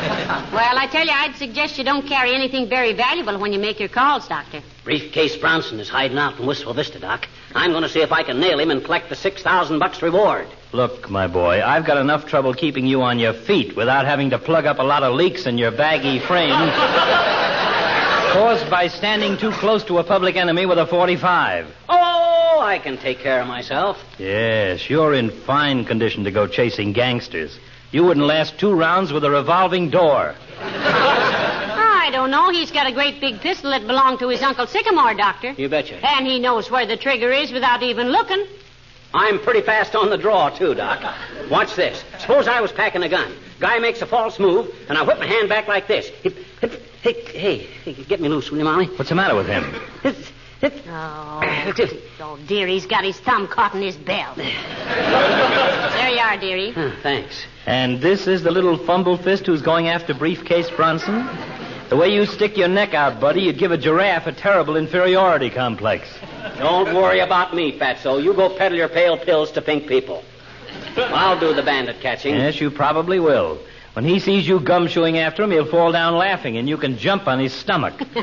Well, 0.54 0.78
I 0.78 0.86
tell 0.86 1.04
you, 1.04 1.12
I'd 1.12 1.34
suggest 1.34 1.78
you 1.78 1.84
don't 1.84 2.06
carry 2.06 2.32
anything 2.32 2.68
very 2.68 2.92
valuable 2.92 3.38
when 3.38 3.52
you 3.52 3.58
make 3.58 3.80
your 3.80 3.88
calls, 3.88 4.28
Doctor. 4.28 4.62
Briefcase 4.84 5.36
Bronson 5.36 5.80
is 5.80 5.88
hiding 5.88 6.16
out 6.16 6.38
in 6.38 6.46
Wistful 6.46 6.74
Vista, 6.74 7.00
Doc. 7.00 7.26
I'm 7.56 7.72
going 7.72 7.82
to 7.82 7.88
see 7.88 8.02
if 8.02 8.12
I 8.12 8.22
can 8.22 8.38
nail 8.38 8.60
him 8.60 8.70
and 8.70 8.84
collect 8.84 9.08
the 9.08 9.16
6,000 9.16 9.80
bucks 9.80 10.00
reward. 10.00 10.46
Look, 10.72 11.10
my 11.10 11.26
boy, 11.26 11.60
I've 11.60 11.84
got 11.84 11.98
enough 11.98 12.26
trouble 12.26 12.54
keeping 12.54 12.86
you 12.86 13.02
on 13.02 13.18
your 13.18 13.32
feet 13.32 13.74
without 13.76 14.06
having 14.06 14.30
to 14.30 14.38
plug 14.38 14.64
up 14.64 14.78
a 14.78 14.82
lot 14.84 15.02
of 15.02 15.14
leaks 15.14 15.46
in 15.46 15.58
your 15.58 15.72
baggy 15.72 16.20
frame 16.20 16.50
caused 18.32 18.70
by 18.70 18.86
standing 18.88 19.36
too 19.36 19.50
close 19.52 19.82
to 19.84 19.98
a 19.98 20.04
public 20.04 20.36
enemy 20.36 20.66
with 20.66 20.78
a 20.78 20.86
45. 20.86 21.66
Oh, 21.88 22.60
I 22.60 22.78
can 22.78 22.96
take 22.96 23.18
care 23.18 23.40
of 23.40 23.48
myself. 23.48 23.98
Yes, 24.18 24.88
you're 24.88 25.14
in 25.14 25.30
fine 25.30 25.84
condition 25.84 26.22
to 26.24 26.30
go 26.30 26.46
chasing 26.46 26.92
gangsters. 26.92 27.58
You 27.94 28.02
wouldn't 28.02 28.26
last 28.26 28.58
two 28.58 28.74
rounds 28.74 29.12
with 29.12 29.22
a 29.22 29.30
revolving 29.30 29.88
door. 29.88 30.34
I 30.58 32.08
don't 32.10 32.28
know. 32.28 32.50
He's 32.50 32.72
got 32.72 32.88
a 32.88 32.92
great 32.92 33.20
big 33.20 33.40
pistol 33.40 33.70
that 33.70 33.86
belonged 33.86 34.18
to 34.18 34.28
his 34.30 34.42
Uncle 34.42 34.66
Sycamore, 34.66 35.14
Doctor. 35.14 35.52
You 35.52 35.68
betcha. 35.68 36.04
And 36.04 36.26
he 36.26 36.40
knows 36.40 36.68
where 36.72 36.86
the 36.86 36.96
trigger 36.96 37.30
is 37.30 37.52
without 37.52 37.84
even 37.84 38.08
looking. 38.08 38.46
I'm 39.14 39.38
pretty 39.38 39.60
fast 39.60 39.94
on 39.94 40.10
the 40.10 40.18
draw, 40.18 40.50
too, 40.50 40.74
Doc. 40.74 41.04
Watch 41.48 41.76
this. 41.76 42.02
Suppose 42.18 42.48
I 42.48 42.60
was 42.60 42.72
packing 42.72 43.04
a 43.04 43.08
gun. 43.08 43.32
Guy 43.60 43.78
makes 43.78 44.02
a 44.02 44.06
false 44.06 44.40
move, 44.40 44.74
and 44.88 44.98
I 44.98 45.02
whip 45.02 45.20
my 45.20 45.26
hand 45.28 45.48
back 45.48 45.68
like 45.68 45.86
this. 45.86 46.08
Hip, 46.08 46.36
hip, 46.60 46.82
Hey, 47.00 47.22
hey, 47.26 47.58
hey, 47.84 47.92
get 47.92 48.20
me 48.20 48.28
loose, 48.28 48.50
will 48.50 48.58
you, 48.58 48.64
Molly? 48.64 48.86
What's 48.86 49.10
the 49.10 49.14
matter 49.14 49.36
with 49.36 49.46
him? 49.46 49.62
Hip, 50.02 50.16
hip. 50.16 50.26
Oh, 50.88 51.72
oh, 52.20 52.38
dear, 52.46 52.66
he's 52.66 52.86
got 52.86 53.04
his 53.04 53.18
thumb 53.20 53.48
caught 53.48 53.74
in 53.74 53.82
his 53.82 53.96
belt. 53.96 54.36
there 54.36 56.08
you 56.10 56.18
are, 56.18 56.38
dearie. 56.38 56.72
Huh, 56.72 56.90
thanks. 57.02 57.44
And 57.66 58.00
this 58.00 58.26
is 58.26 58.42
the 58.42 58.50
little 58.50 58.78
fumble 58.78 59.16
fist 59.16 59.46
who's 59.46 59.62
going 59.62 59.88
after 59.88 60.14
Briefcase 60.14 60.70
Bronson? 60.70 61.28
The 61.90 61.96
way 61.96 62.08
you 62.08 62.24
stick 62.24 62.56
your 62.56 62.68
neck 62.68 62.94
out, 62.94 63.20
buddy, 63.20 63.42
you'd 63.42 63.58
give 63.58 63.72
a 63.72 63.78
giraffe 63.78 64.26
a 64.26 64.32
terrible 64.32 64.76
inferiority 64.76 65.50
complex. 65.50 66.08
Don't 66.58 66.94
worry 66.94 67.20
about 67.20 67.54
me, 67.54 67.78
Fatso. 67.78 68.22
You 68.22 68.32
go 68.34 68.56
peddle 68.56 68.78
your 68.78 68.88
pale 68.88 69.18
pills 69.18 69.52
to 69.52 69.62
pink 69.62 69.86
people. 69.86 70.24
I'll 70.96 71.38
do 71.38 71.52
the 71.54 71.62
bandit 71.62 72.00
catching. 72.00 72.36
Yes, 72.36 72.60
you 72.60 72.70
probably 72.70 73.20
will. 73.20 73.58
When 73.94 74.04
he 74.04 74.18
sees 74.18 74.46
you 74.46 74.58
gumshoeing 74.58 75.18
after 75.18 75.44
him, 75.44 75.52
he'll 75.52 75.66
fall 75.66 75.92
down 75.92 76.16
laughing, 76.16 76.56
and 76.56 76.68
you 76.68 76.76
can 76.76 76.98
jump 76.98 77.28
on 77.28 77.38
his 77.38 77.52
stomach. 77.52 77.94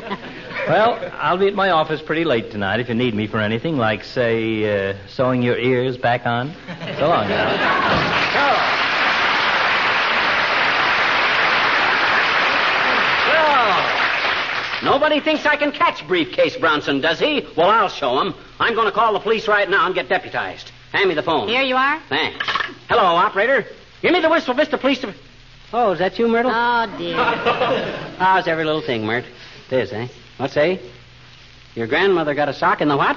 well, 0.68 1.10
I'll 1.14 1.38
be 1.38 1.48
at 1.48 1.54
my 1.54 1.70
office 1.70 2.02
pretty 2.02 2.24
late 2.24 2.50
tonight 2.50 2.80
if 2.80 2.90
you 2.90 2.94
need 2.94 3.14
me 3.14 3.26
for 3.26 3.40
anything, 3.40 3.78
like, 3.78 4.04
say, 4.04 4.90
uh, 4.90 4.96
sewing 5.08 5.42
your 5.42 5.56
ears 5.58 5.96
back 5.96 6.26
on. 6.26 6.54
So 6.98 7.08
long 7.08 7.26
now. 7.26 8.82
Nobody 14.84 15.20
thinks 15.20 15.46
I 15.46 15.54
can 15.56 15.70
catch 15.70 16.06
Briefcase 16.08 16.56
Bronson, 16.56 17.00
does 17.00 17.20
he? 17.20 17.46
Well, 17.56 17.70
I'll 17.70 17.88
show 17.88 18.20
him. 18.20 18.34
I'm 18.58 18.74
going 18.74 18.86
to 18.86 18.92
call 18.92 19.12
the 19.12 19.20
police 19.20 19.46
right 19.46 19.70
now 19.70 19.86
and 19.86 19.94
get 19.94 20.08
deputized. 20.08 20.70
Hand 20.90 21.08
me 21.08 21.14
the 21.14 21.22
phone. 21.22 21.46
Here 21.48 21.62
you 21.62 21.76
are. 21.76 22.00
Thanks. 22.08 22.44
Hello, 22.88 23.02
operator. 23.04 23.64
Give 24.02 24.12
me 24.12 24.20
the 24.20 24.28
Wistful 24.28 24.54
Vista 24.54 24.76
Police 24.76 24.98
Dep- 24.98 25.14
Oh, 25.72 25.92
is 25.92 25.98
that 26.00 26.18
you, 26.18 26.28
Myrtle? 26.28 26.50
Oh, 26.54 26.94
dear. 26.98 27.16
How's 28.18 28.46
every 28.46 28.64
little 28.64 28.82
thing, 28.82 29.06
Myrt? 29.06 29.24
It 29.70 29.76
is, 29.76 29.92
eh? 29.92 30.08
What 30.36 30.50
say? 30.50 30.80
Your 31.74 31.86
grandmother 31.86 32.34
got 32.34 32.48
a 32.50 32.54
sock 32.54 32.82
in 32.82 32.88
the 32.88 32.96
what? 32.96 33.16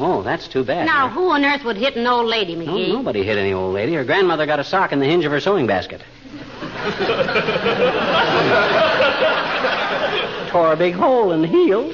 Oh, 0.00 0.22
that's 0.22 0.48
too 0.48 0.64
bad. 0.64 0.86
now, 0.86 1.06
Myrt. 1.06 1.14
who 1.14 1.30
on 1.30 1.44
earth 1.44 1.64
would 1.64 1.76
hit 1.76 1.96
an 1.96 2.06
old 2.06 2.26
lady, 2.26 2.54
No, 2.56 2.64
McGee? 2.66 2.88
nobody 2.88 3.22
hit 3.24 3.38
any 3.38 3.52
old 3.52 3.74
lady. 3.74 3.94
Her 3.94 4.04
grandmother 4.04 4.46
got 4.46 4.58
a 4.58 4.64
sock 4.64 4.92
in 4.92 4.98
the 4.98 5.06
hinge 5.06 5.24
of 5.24 5.30
her 5.32 5.40
sewing 5.40 5.66
basket. 5.66 6.02
Tore 10.50 10.72
a 10.72 10.76
big 10.76 10.94
hole 10.94 11.32
in 11.32 11.42
the 11.42 11.48
heel. 11.48 11.88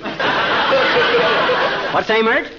What 1.92 2.06
say, 2.06 2.22
Myrt? 2.22 2.50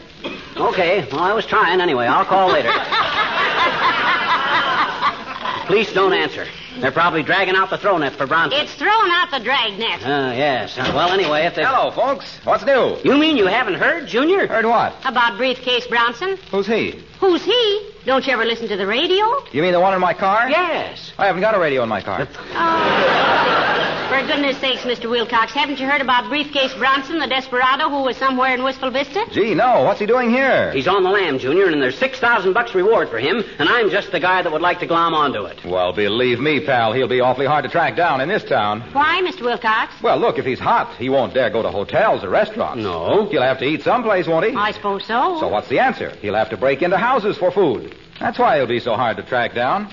Okay, 0.58 1.08
well, 1.12 1.22
I 1.22 1.34
was 1.34 1.46
trying 1.46 1.80
anyway. 1.82 2.06
I'll 2.06 2.25
call 2.25 2.50
later. 2.51 2.72
Police 5.68 5.92
don't 5.94 6.13
answer. 6.13 6.46
They're 6.79 6.91
probably 6.91 7.24
dragging 7.24 7.55
out 7.55 7.70
the 7.70 7.77
throw 7.77 7.98
net 7.98 8.13
for 8.13 8.27
Bronson. 8.27 8.60
It's 8.60 8.74
throwing 8.75 9.12
out 9.12 9.32
the 9.32 9.39
drag 9.39 9.55
dragnet. 9.55 10.01
Oh, 10.05 10.32
yes. 10.32 10.77
Uh, 10.77 10.91
well, 10.94 11.10
anyway, 11.10 11.46
if 11.46 11.55
they... 11.55 11.63
Hello, 11.63 11.91
folks. 11.91 12.39
What's 12.44 12.65
new? 12.65 12.98
You 13.03 13.17
mean 13.17 13.38
you 13.38 13.48
haven't 13.48 13.75
heard, 13.75 14.08
Junior? 14.08 14.48
Heard 14.48 14.65
what? 14.65 14.96
About 15.05 15.38
Briefcase 15.38 15.88
Bronson. 15.88 16.38
Who's 16.51 16.67
he? 16.67 17.03
Who's 17.20 17.44
he? 17.44 17.91
Don't 18.05 18.25
you 18.27 18.34
ever 18.34 18.46
listen 18.46 18.67
to 18.67 18.77
the 18.77 18.86
radio? 18.86 19.25
You 19.51 19.62
mean 19.62 19.74
the 19.74 19.79
one 19.79 19.94
in 19.94 20.01
my 20.01 20.13
car? 20.13 20.50
Yes. 20.50 21.13
I 21.17 21.25
haven't 21.27 21.41
got 21.41 21.55
a 21.55 21.60
radio 21.60 21.84
in 21.84 21.89
my 21.89 22.01
car. 22.01 22.27
Oh. 22.53 23.85
For 24.10 24.22
goodness 24.28 24.58
sakes, 24.60 24.84
Mr. 24.84 25.10
Wilcox, 25.10 25.52
haven't 25.52 25.80
you 25.80 25.88
heard 25.88 26.00
about 26.00 26.30
Briefcase 26.30 26.74
Bronson, 26.76 27.18
the 27.20 27.28
desperado 27.28 27.90
who 27.90 28.04
was 28.04 28.16
somewhere 28.18 28.54
in 28.54 28.64
Wistful 28.64 28.92
Vista? 28.92 29.26
Gee, 29.32 29.56
no. 29.56 29.84
What's 29.84 30.00
he 30.00 30.06
doing 30.06 30.30
here? 30.30 30.72
He's 30.72 30.88
on 30.88 31.04
the 31.04 31.10
lam, 31.10 31.40
Junior, 31.40 31.66
and 31.66 31.82
there's 31.82 31.98
6,000 31.98 32.54
bucks 32.54 32.76
reward 32.76 33.10
for 33.10 33.18
him, 33.18 33.44
and 33.58 33.68
I'm 33.68 33.90
just 33.90 34.12
the 34.12 34.20
guy 34.20 34.42
that 34.44 34.52
would 34.52 34.62
like 34.62 34.80
to 34.80 34.86
glom 34.86 35.14
onto 35.16 35.44
it. 35.46 35.66
Well, 35.66 35.92
believe 35.92 36.40
me, 36.40 36.64
pal, 36.64 36.94
he'll 36.94 37.08
be 37.08 37.20
awfully 37.20 37.48
hard 37.48 37.64
to 37.64 37.70
track 37.70 37.96
down 37.96 38.22
in 38.22 38.30
this 38.30 38.44
town. 38.44 38.82
Why, 38.94 39.22
Mr. 39.22 39.42
Wilcox? 39.42 39.94
Well, 40.04 40.18
look, 40.18 40.38
if 40.38 40.46
he's 40.46 40.60
hot, 40.60 40.96
he 40.98 41.10
won't 41.10 41.34
dare 41.34 41.50
go 41.50 41.64
to 41.64 41.72
hotels 41.72 42.24
or 42.24 42.30
restaurants. 42.30 42.82
No. 42.84 43.28
He'll 43.30 43.42
have 43.42 43.60
to 43.60 43.66
eat 43.66 43.82
someplace, 43.82 44.28
won't 44.28 44.46
he? 44.46 44.56
I 44.56 44.72
suppose 44.72 45.04
so. 45.06 45.40
So 45.40 45.48
what's 45.48 45.68
the 45.68 45.80
answer? 45.80 46.12
He'll 46.22 46.36
have 46.36 46.52
to 46.52 46.58
break 46.58 46.84
into 46.84 46.98
houses 46.98 47.38
for 47.38 47.52
food. 47.52 47.96
That's 48.20 48.38
why 48.38 48.58
he'll 48.58 48.68
be 48.68 48.80
so 48.80 48.96
hard 48.96 49.18
to 49.18 49.24
track 49.24 49.56
down. 49.56 49.92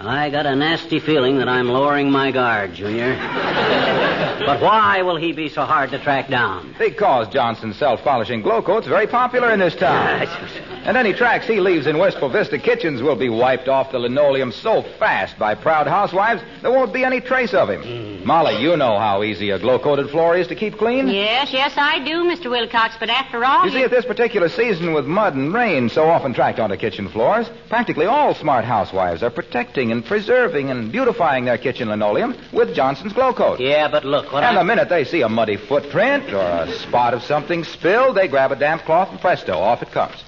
I 0.00 0.30
got 0.30 0.46
a 0.46 0.54
nasty 0.54 1.00
feeling 1.00 1.38
that 1.38 1.48
I'm 1.48 1.68
lowering 1.68 2.10
my 2.10 2.30
guard, 2.30 2.72
Junior. 2.74 3.16
But 3.16 4.62
why 4.62 5.02
will 5.02 5.16
he 5.16 5.32
be 5.32 5.48
so 5.48 5.62
hard 5.62 5.90
to 5.90 5.98
track 5.98 6.28
down? 6.30 6.74
Because 6.78 7.28
Johnson's 7.28 7.76
self-polishing 7.76 8.42
glow 8.42 8.62
coat's 8.62 8.86
very 8.86 9.08
popular 9.08 9.50
in 9.50 9.58
this 9.58 9.74
town. 9.74 10.26
And 10.88 10.96
any 10.96 11.12
tracks 11.12 11.46
he 11.46 11.60
leaves 11.60 11.86
in 11.86 11.98
Wistful 11.98 12.30
Vista 12.30 12.58
kitchens 12.58 13.02
will 13.02 13.16
be 13.16 13.28
wiped 13.28 13.68
off 13.68 13.92
the 13.92 13.98
linoleum 13.98 14.50
so 14.50 14.80
fast 14.98 15.38
by 15.38 15.54
proud 15.54 15.86
housewives 15.86 16.40
there 16.62 16.70
won't 16.70 16.94
be 16.94 17.04
any 17.04 17.20
trace 17.20 17.52
of 17.52 17.68
him. 17.68 17.82
Hmm. 17.82 18.26
Molly, 18.26 18.62
you 18.62 18.74
know 18.74 18.98
how 18.98 19.22
easy 19.22 19.50
a 19.50 19.58
glow-coated 19.58 20.08
floor 20.08 20.34
is 20.38 20.46
to 20.46 20.54
keep 20.54 20.78
clean. 20.78 21.08
Yes, 21.08 21.52
yes, 21.52 21.74
I 21.76 21.98
do, 22.06 22.24
Mr. 22.24 22.48
Wilcox. 22.48 22.94
But 22.98 23.10
after 23.10 23.44
all, 23.44 23.66
You 23.66 23.72
see, 23.72 23.82
at 23.82 23.90
this 23.90 24.06
particular 24.06 24.48
season 24.48 24.94
with 24.94 25.04
mud 25.04 25.34
and 25.34 25.52
rain 25.52 25.90
so 25.90 26.08
often 26.08 26.32
tracked 26.32 26.58
onto 26.58 26.76
kitchen 26.76 27.08
floors, 27.10 27.50
practically 27.68 28.06
all 28.06 28.34
smart 28.34 28.64
housewives 28.64 29.22
are 29.22 29.30
protecting 29.30 29.87
and 29.92 30.04
preserving 30.04 30.70
and 30.70 30.90
beautifying 30.92 31.44
their 31.44 31.58
kitchen 31.58 31.88
linoleum 31.88 32.36
with 32.52 32.74
Johnson's 32.74 33.12
Glow 33.12 33.32
Coat. 33.32 33.60
Yeah, 33.60 33.88
but 33.88 34.04
look, 34.04 34.32
what 34.32 34.44
And 34.44 34.56
I... 34.56 34.60
the 34.60 34.64
minute 34.66 34.88
they 34.88 35.04
see 35.04 35.22
a 35.22 35.28
muddy 35.28 35.56
footprint 35.56 36.32
or 36.32 36.40
a 36.40 36.70
spot 36.72 37.14
of 37.14 37.22
something 37.22 37.64
spilled, 37.64 38.16
they 38.16 38.28
grab 38.28 38.52
a 38.52 38.56
damp 38.56 38.82
cloth 38.82 39.10
and 39.10 39.20
presto, 39.20 39.58
off 39.58 39.82
it 39.82 39.90
comes. 39.90 40.22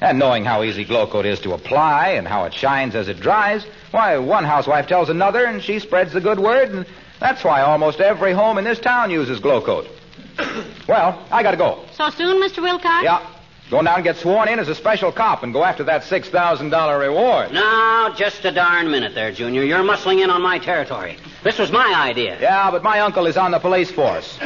And 0.00 0.18
knowing 0.18 0.44
how 0.44 0.62
easy 0.62 0.84
Glow 0.84 1.06
Coat 1.06 1.26
is 1.26 1.40
to 1.40 1.52
apply 1.52 2.10
and 2.10 2.26
how 2.26 2.44
it 2.44 2.54
shines 2.54 2.94
as 2.94 3.08
it 3.08 3.20
dries, 3.20 3.66
why, 3.90 4.16
one 4.18 4.44
housewife 4.44 4.86
tells 4.86 5.10
another 5.10 5.44
and 5.44 5.62
she 5.62 5.78
spreads 5.78 6.12
the 6.12 6.20
good 6.20 6.38
word, 6.38 6.70
and 6.70 6.86
that's 7.18 7.44
why 7.44 7.60
almost 7.60 8.00
every 8.00 8.32
home 8.32 8.56
in 8.56 8.64
this 8.64 8.78
town 8.78 9.10
uses 9.10 9.40
Glow 9.40 9.60
Coat. 9.60 9.86
well, 10.88 11.26
I 11.30 11.42
gotta 11.42 11.58
go. 11.58 11.84
so 11.92 12.08
soon, 12.10 12.40
Mr. 12.42 12.62
Wilcox? 12.62 13.04
Yeah. 13.04 13.26
Go 13.70 13.80
down 13.82 13.94
and 13.94 14.04
get 14.04 14.16
sworn 14.16 14.48
in 14.48 14.58
as 14.58 14.68
a 14.68 14.74
special 14.74 15.12
cop 15.12 15.44
and 15.44 15.52
go 15.52 15.62
after 15.62 15.84
that 15.84 16.02
$6,000 16.02 17.00
reward. 17.00 17.52
Now, 17.52 18.12
just 18.16 18.44
a 18.44 18.50
darn 18.50 18.90
minute 18.90 19.14
there, 19.14 19.30
Junior. 19.30 19.62
You're 19.62 19.84
muscling 19.84 20.24
in 20.24 20.28
on 20.28 20.42
my 20.42 20.58
territory. 20.58 21.16
This 21.44 21.56
was 21.56 21.70
my 21.70 21.94
idea. 21.96 22.36
Yeah, 22.40 22.72
but 22.72 22.82
my 22.82 22.98
uncle 23.00 23.26
is 23.26 23.36
on 23.36 23.52
the 23.52 23.60
police 23.60 23.90
force. 23.90 24.38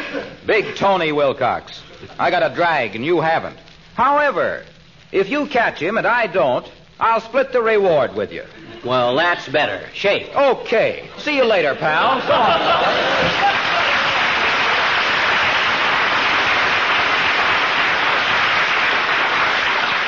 Big 0.45 0.77
Tony 0.77 1.11
Wilcox. 1.11 1.83
I 2.19 2.31
got 2.31 2.43
a 2.43 2.55
drag 2.55 2.95
and 2.97 3.05
you 3.05 3.23
haven't. 3.23 3.57
However, 3.95 4.65
if 5.11 5.31
you 5.31 5.47
catch 5.47 5.81
him 5.81 5.97
and 5.97 6.07
I 6.07 6.27
don't, 6.27 6.71
I'll 7.01 7.21
split 7.21 7.51
the 7.51 7.63
reward 7.63 8.15
with 8.15 8.31
you. 8.31 8.45
Well, 8.85 9.17
that's 9.17 9.49
better. 9.49 9.89
Shake. 9.95 10.35
Okay. 10.37 11.09
See 11.17 11.37
you 11.37 11.45
later, 11.45 11.75
pal. 11.75 12.21
So 12.25 12.31
long. 12.33 13.65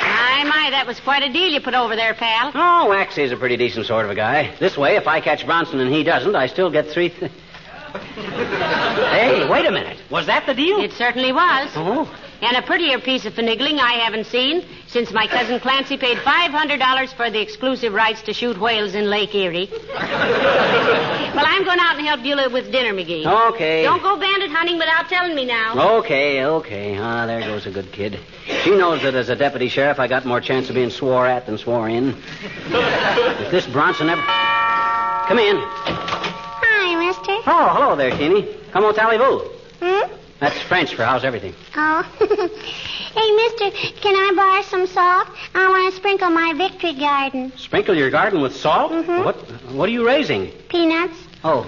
My, 0.03 0.45
my, 0.45 0.71
that 0.87 0.91
was 0.91 1.01
quite 1.01 1.25
a 1.25 1.33
deal 1.33 1.49
you 1.49 1.61
put 1.61 1.75
over 1.75 1.97
there, 1.97 2.15
pal. 2.15 2.53
Oh, 2.55 2.91
Waxy's 2.91 3.33
a 3.33 3.37
pretty 3.37 3.57
decent 3.57 3.87
sort 3.87 4.05
of 4.05 4.13
a 4.13 4.15
guy. 4.15 4.55
This 4.61 4.77
way, 4.77 4.95
if 4.95 5.09
I 5.09 5.21
catch 5.21 5.45
Bronson 5.45 5.81
and 5.81 5.93
he 5.93 6.05
doesn't, 6.05 6.37
I 6.37 6.47
still 6.47 6.71
get 6.71 6.87
three. 6.87 7.09
Th- 7.09 7.33
hey, 8.15 9.49
wait 9.51 9.67
a 9.67 9.73
minute. 9.73 9.99
Was 10.13 10.27
that 10.27 10.47
the 10.47 10.55
deal? 10.55 10.79
It 10.79 10.93
certainly 10.93 11.33
was. 11.33 11.73
Oh. 11.75 12.09
And 12.41 12.57
a 12.57 12.63
prettier 12.63 13.01
piece 13.01 13.27
of 13.27 13.33
finagling 13.33 13.81
I 13.81 13.95
haven't 13.95 14.27
seen 14.27 14.65
since 14.97 15.13
my 15.13 15.27
cousin 15.27 15.61
Clancy 15.61 15.99
paid 15.99 16.17
$500 16.17 17.13
for 17.13 17.29
the 17.29 17.39
exclusive 17.39 17.93
rights 17.93 18.23
to 18.23 18.33
shoot 18.33 18.59
whales 18.59 18.95
in 18.95 19.11
Lake 19.11 19.35
Erie. 19.35 19.69
well, 19.93 21.45
I'm 21.47 21.65
going 21.65 21.79
out 21.79 21.99
and 21.99 22.07
help 22.07 22.23
Beulah 22.23 22.49
with 22.49 22.73
dinner, 22.73 22.95
McGee. 22.95 23.27
Okay. 23.53 23.83
Don't 23.83 24.03
go 24.03 24.19
bandit 24.19 24.51
hunting 24.51 24.79
without 24.79 25.07
telling 25.11 25.37
me 25.37 25.45
now. 25.45 25.99
Okay, 25.99 26.47
okay. 26.47 26.97
Ah, 26.97 27.27
there 27.27 27.41
goes 27.41 27.67
a 27.67 27.71
good 27.71 27.93
kid. 27.93 28.19
She 28.63 28.71
knows 28.71 29.03
that 29.03 29.15
as 29.15 29.29
a 29.29 29.37
deputy 29.37 29.69
sheriff, 29.69 29.99
I 29.99 30.09
got 30.09 30.25
more 30.25 30.41
chance 30.41 30.71
of 30.71 30.75
being 30.75 30.89
swore 30.89 31.27
at 31.27 31.45
than 31.45 31.59
swore 31.59 31.91
in. 31.91 32.17
if 32.65 33.51
this 33.51 33.67
Bronson 33.67 34.09
ever. 34.09 34.23
Come 34.23 35.39
in. 35.39 35.57
Hi, 35.59 37.07
mister. 37.07 37.33
Oh, 37.47 37.69
hello 37.75 37.97
there, 37.97 38.17
Teeny. 38.17 38.49
Come 38.73 38.85
on, 38.85 38.95
tally 38.95 39.19
boo. 39.19 39.41
Hmm? 39.83 40.11
That's 40.41 40.59
French 40.63 40.95
for 40.95 41.05
how's 41.05 41.23
everything. 41.23 41.55
Oh. 41.77 42.51
hey, 43.17 43.31
mister, 43.33 43.71
can 44.01 44.15
I 44.15 44.33
borrow 44.37 44.63
some 44.63 44.87
salt? 44.87 45.29
I 45.55 45.69
want 45.69 45.91
to 45.93 45.97
sprinkle 45.97 46.31
my 46.31 46.53
victory 46.57 46.95
garden. 46.95 47.53
Sprinkle 47.57 47.95
your 47.97 48.11
garden 48.11 48.41
with 48.41 48.55
salt? 48.55 48.93
Mhm. 48.93 49.25
What 49.25 49.37
What 49.73 49.89
are 49.89 49.93
you 49.93 50.07
raising? 50.07 50.49
Peanuts? 50.69 51.17
Oh. 51.45 51.61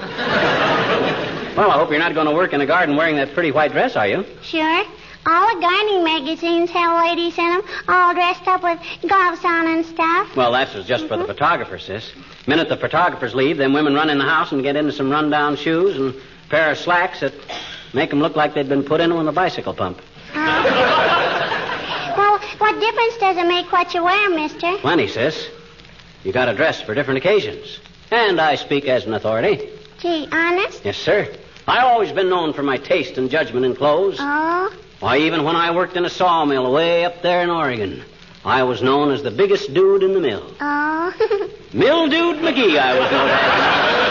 well, 1.56 1.70
I 1.70 1.74
hope 1.74 1.90
you're 1.90 1.98
not 1.98 2.14
going 2.14 2.26
to 2.26 2.32
work 2.34 2.52
in 2.52 2.60
a 2.60 2.66
garden 2.66 2.96
wearing 2.96 3.16
that 3.16 3.34
pretty 3.34 3.50
white 3.52 3.72
dress, 3.72 3.96
are 3.96 4.06
you? 4.08 4.24
Sure. 4.42 4.84
All 5.26 5.54
the 5.54 5.60
gardening 5.60 6.04
magazines 6.04 6.70
have 6.70 7.04
ladies 7.04 7.36
in 7.36 7.44
them, 7.44 7.62
all 7.88 8.14
dressed 8.14 8.46
up 8.48 8.62
with 8.62 8.78
gloves 9.02 9.44
on 9.44 9.66
and 9.66 9.84
stuff. 9.84 10.34
Well, 10.36 10.52
that's 10.52 10.72
just 10.86 11.06
for 11.06 11.16
the 11.18 11.24
photographers, 11.24 11.84
sis. 11.84 12.12
Minute 12.46 12.68
the 12.70 12.76
photographers 12.78 13.34
leave, 13.34 13.58
them 13.58 13.72
women 13.74 13.94
run 13.94 14.08
in 14.08 14.18
the 14.18 14.24
house 14.24 14.52
and 14.52 14.62
get 14.62 14.74
into 14.76 14.92
some 14.92 15.10
run-down 15.10 15.56
shoes 15.56 15.96
and 15.96 16.14
a 16.14 16.48
pair 16.48 16.70
of 16.70 16.78
slacks 16.78 17.20
that 17.20 17.34
make 17.92 18.08
them 18.10 18.20
look 18.20 18.36
like 18.36 18.54
they'd 18.54 18.68
been 18.70 18.84
put 18.84 19.00
in 19.00 19.14
with 19.14 19.28
a 19.28 19.32
bicycle 19.32 19.74
pump. 19.74 20.00
Well, 20.34 21.27
what 22.58 22.80
difference 22.80 23.16
does 23.18 23.36
it 23.36 23.46
make 23.46 23.70
what 23.72 23.94
you 23.94 24.04
wear, 24.04 24.30
mister? 24.30 24.76
Plenty, 24.78 25.08
sis. 25.08 25.48
You 26.24 26.32
got 26.32 26.46
to 26.46 26.54
dress 26.54 26.80
for 26.82 26.94
different 26.94 27.18
occasions. 27.18 27.80
And 28.10 28.40
I 28.40 28.56
speak 28.56 28.86
as 28.86 29.06
an 29.06 29.14
authority. 29.14 29.68
Gee, 29.98 30.28
honest? 30.30 30.84
Yes, 30.84 30.96
sir. 30.96 31.34
I've 31.66 31.84
always 31.84 32.12
been 32.12 32.28
known 32.28 32.52
for 32.52 32.62
my 32.62 32.78
taste 32.78 33.18
and 33.18 33.30
judgment 33.30 33.66
in 33.66 33.76
clothes. 33.76 34.16
Oh. 34.18 34.74
Why, 35.00 35.18
even 35.18 35.44
when 35.44 35.54
I 35.54 35.70
worked 35.74 35.96
in 35.96 36.04
a 36.04 36.10
sawmill 36.10 36.72
way 36.72 37.04
up 37.04 37.22
there 37.22 37.42
in 37.42 37.50
Oregon, 37.50 38.02
I 38.44 38.62
was 38.62 38.82
known 38.82 39.12
as 39.12 39.22
the 39.22 39.30
biggest 39.30 39.72
dude 39.74 40.02
in 40.02 40.14
the 40.14 40.20
mill. 40.20 40.54
Oh. 40.60 41.48
Mildewed 41.72 42.36
McGee, 42.36 42.78
I 42.78 42.98
was 42.98 43.10
known 43.10 43.28
as. 43.30 44.07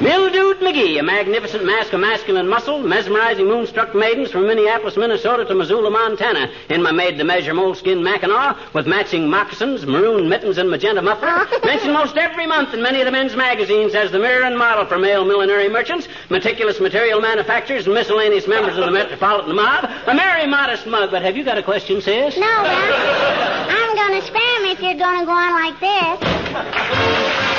Mildewed 0.00 0.60
McGee, 0.60 1.00
a 1.00 1.02
magnificent 1.02 1.64
mask 1.64 1.94
of 1.94 2.00
masculine 2.00 2.46
muscle, 2.46 2.80
mesmerizing 2.80 3.46
moonstruck 3.46 3.94
maidens 3.94 4.30
from 4.30 4.46
Minneapolis, 4.46 4.94
Minnesota 4.94 5.46
to 5.46 5.54
Missoula, 5.54 5.90
Montana, 5.90 6.52
in 6.68 6.82
my 6.82 6.92
made-to-measure 6.92 7.54
moleskin 7.54 8.02
mackinaw 8.02 8.74
with 8.74 8.86
matching 8.86 9.30
moccasins, 9.30 9.86
maroon 9.86 10.28
mittens, 10.28 10.58
and 10.58 10.68
magenta 10.68 11.00
muffler. 11.00 11.48
Mentioned 11.64 11.94
most 11.94 12.14
every 12.18 12.46
month 12.46 12.74
in 12.74 12.82
many 12.82 13.00
of 13.00 13.06
the 13.06 13.10
men's 13.10 13.34
magazines 13.34 13.94
as 13.94 14.12
the 14.12 14.18
mirror 14.18 14.44
and 14.44 14.58
model 14.58 14.84
for 14.84 14.98
male 14.98 15.24
millinery 15.24 15.70
merchants, 15.70 16.08
meticulous 16.28 16.78
material 16.78 17.22
manufacturers, 17.22 17.86
and 17.86 17.94
miscellaneous 17.94 18.46
members 18.46 18.76
of 18.76 18.84
the 18.84 18.90
metropolitan 18.90 19.56
mob. 19.56 19.90
A 20.08 20.14
merry, 20.14 20.46
modest 20.46 20.86
mug. 20.86 21.10
But 21.10 21.22
have 21.22 21.38
you 21.38 21.44
got 21.44 21.56
a 21.56 21.62
question, 21.62 22.02
sis? 22.02 22.36
No, 22.36 22.42
Doc. 22.42 22.66
I'm 23.70 23.96
going 23.96 24.20
to 24.20 24.26
spare 24.26 24.60
him 24.60 24.66
if 24.66 24.82
you're 24.82 24.98
going 24.98 25.20
to 25.20 25.24
go 25.24 25.32
on 25.32 25.52
like 25.52 25.80
this. 25.80 27.52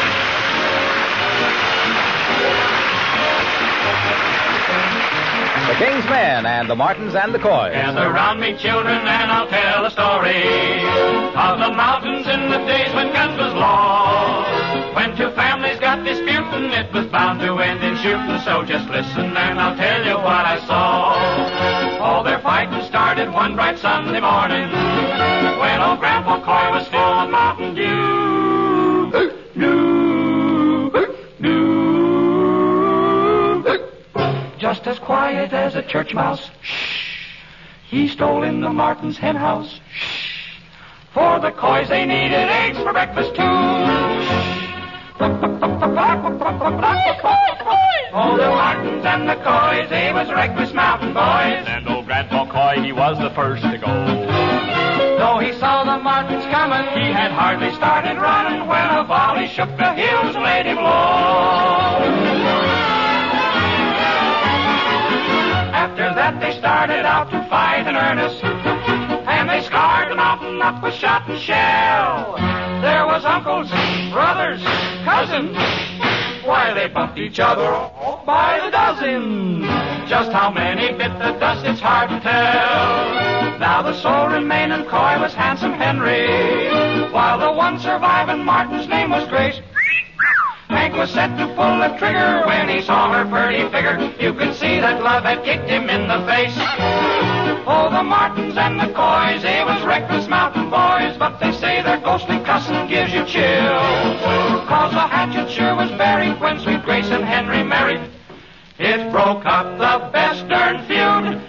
King's 5.78 6.06
Men 6.10 6.48
and 6.48 6.68
the 6.68 6.76
Martins 6.76 7.14
and 7.14 7.36
the 7.36 7.38
Coys. 7.38 7.72
Gather 7.72 8.10
round 8.10 8.42
me, 8.42 8.58
children, 8.58 8.98
and 8.98 9.30
I'll 9.30 9.48
tell 9.48 9.86
a 9.86 9.92
story 9.92 10.82
of 11.38 11.62
the 11.62 11.70
mountains 11.70 12.26
in 12.26 12.50
the 12.50 12.58
days 12.66 12.90
when 12.96 13.14
guns 13.14 13.38
was 13.38 13.54
law. 13.54 14.42
When 14.96 15.16
two 15.16 15.30
families 15.38 15.80
got 15.80 16.04
disputing, 16.04 16.74
it 16.74 16.92
was 16.92 17.06
bound 17.14 17.42
to 17.42 17.60
end 17.60 17.84
in 17.84 17.96
shooting. 17.98 18.40
So 18.42 18.66
just 18.66 18.90
listen, 18.90 19.38
and 19.38 19.60
I'll 19.62 19.78
tell 19.78 20.04
you 20.04 20.18
what 20.18 20.50
I 20.50 20.58
saw. 20.66 22.02
All 22.02 22.24
their 22.24 22.40
fighting 22.40 22.82
started 22.90 23.32
one 23.32 23.54
bright 23.54 23.78
Sunday 23.78 24.20
morning 24.20 24.74
when 25.62 25.80
old 25.80 26.00
Grandpa 26.00 26.42
Coy 26.42 26.74
was 26.74 26.88
full 26.88 27.30
quiet 35.38 35.54
as 35.54 35.76
a 35.76 35.84
church 35.84 36.14
mouse. 36.14 36.50
Shh. 36.62 37.28
He 37.90 38.08
stole 38.08 38.44
in 38.44 38.62
the 38.62 38.70
Martins' 38.70 39.18
hen 39.18 39.36
house. 39.36 39.80
Shh. 39.94 40.58
For 41.14 41.40
the 41.40 41.52
coys, 41.52 41.90
they 41.90 42.06
needed 42.06 42.34
eggs 42.34 42.78
for 42.80 42.92
breakfast 42.92 43.36
too. 43.36 43.42
Oh, 48.20 48.38
the 48.38 48.50
Martins 48.50 49.06
and 49.06 49.30
the 49.30 49.36
coys, 49.36 49.90
they 49.90 50.12
was 50.12 50.28
reckless 50.30 50.74
mountain 50.74 51.14
boys. 51.14 51.66
And 51.68 51.88
old 51.88 52.06
Grandpa 52.08 52.46
Coy, 52.52 52.82
he 52.82 52.92
was 52.92 53.20
the 53.20 53.30
first 53.32 53.62
to 53.64 53.78
go. 53.78 53.94
Though 55.18 55.40
he 55.40 55.54
saw 55.60 55.84
the 55.84 56.02
Martins 56.04 56.46
coming, 56.46 56.86
he 57.00 57.12
had 57.12 57.32
hardly 57.32 57.72
started 57.74 58.18
running 58.18 58.68
when 58.68 58.90
a 58.90 59.04
volley 59.04 59.48
shook 59.48 59.70
the 59.78 59.94
hills 59.94 60.36
and 60.36 60.44
laid 60.44 60.66
him 60.66 60.78
low. 60.78 62.37
That, 66.16 66.40
they 66.40 66.58
started 66.58 67.06
out 67.06 67.30
to 67.32 67.44
fight 67.50 67.86
in 67.86 67.96
earnest. 67.96 68.44
And 68.44 69.50
they 69.50 69.62
scarred 69.62 70.10
the 70.10 70.16
mountain 70.16 70.62
up 70.62 70.82
with 70.82 70.94
shot 70.94 71.28
and 71.30 71.40
shell. 71.40 72.36
There 72.82 73.06
was 73.06 73.26
uncles, 73.26 73.70
brothers, 74.12 74.62
cousins. 75.04 75.58
Why, 76.46 76.74
they 76.74 76.88
bumped 76.88 77.18
each 77.18 77.40
other 77.40 77.70
by 78.26 78.62
the 78.64 78.72
dozen. 78.72 79.64
Just 80.08 80.32
how 80.32 80.50
many 80.50 80.94
bit 80.94 81.12
the 81.20 81.38
dust, 81.40 81.66
it's 81.66 81.82
hard 81.82 82.10
to 82.10 82.20
tell. 82.22 83.60
Now 83.60 83.82
the 83.82 83.94
sole 84.02 84.30
remaining 84.30 84.86
coy 84.86 85.20
was 85.20 85.34
Handsome 85.34 85.74
Henry, 85.74 87.12
while 87.12 87.38
the 87.38 87.52
one 87.52 87.80
surviving 87.80 88.46
Martin's 88.46 88.88
name 88.88 89.10
was 89.10 89.28
Grace. 89.28 89.60
Was 90.98 91.12
set 91.12 91.38
to 91.38 91.46
pull 91.54 91.78
the 91.78 91.96
trigger 92.00 92.42
when 92.48 92.68
he 92.68 92.82
saw 92.82 93.14
her 93.14 93.24
pretty 93.30 93.70
figure. 93.70 94.12
You 94.20 94.34
could 94.34 94.56
see 94.56 94.80
that 94.80 95.04
love 95.04 95.26
had 95.26 95.44
kicked 95.44 95.70
him 95.70 95.92
in 95.92 96.08
the 96.08 96.26
face. 96.26 96.58
Oh, 97.70 97.90
the 97.92 98.02
Martins 98.02 98.58
and 98.58 98.80
the 98.80 98.92
Coys, 98.98 99.44
they 99.44 99.64
was 99.64 99.86
reckless 99.86 100.28
mountain 100.28 100.72
boys, 100.72 101.16
but 101.20 101.38
they 101.38 101.52
say 101.52 101.84
their 101.84 102.00
ghostly 102.00 102.40
cussing 102.40 102.88
gives 102.88 103.14
you 103.14 103.24
chills. 103.26 104.18
Cause 104.66 104.92
the 104.92 105.06
hatchet 105.06 105.52
sure 105.52 105.76
was 105.76 105.92
buried 105.92 106.42
when 106.42 106.60
sweet 106.60 106.82
Grace 106.84 107.12
and 107.12 107.24
Henry 107.24 107.62
married. 107.62 108.02
It 108.80 109.12
broke 109.12 109.46
up 109.46 109.78
the 109.78 110.10
best 110.12 110.50
darn 110.50 110.84
feud 110.88 111.44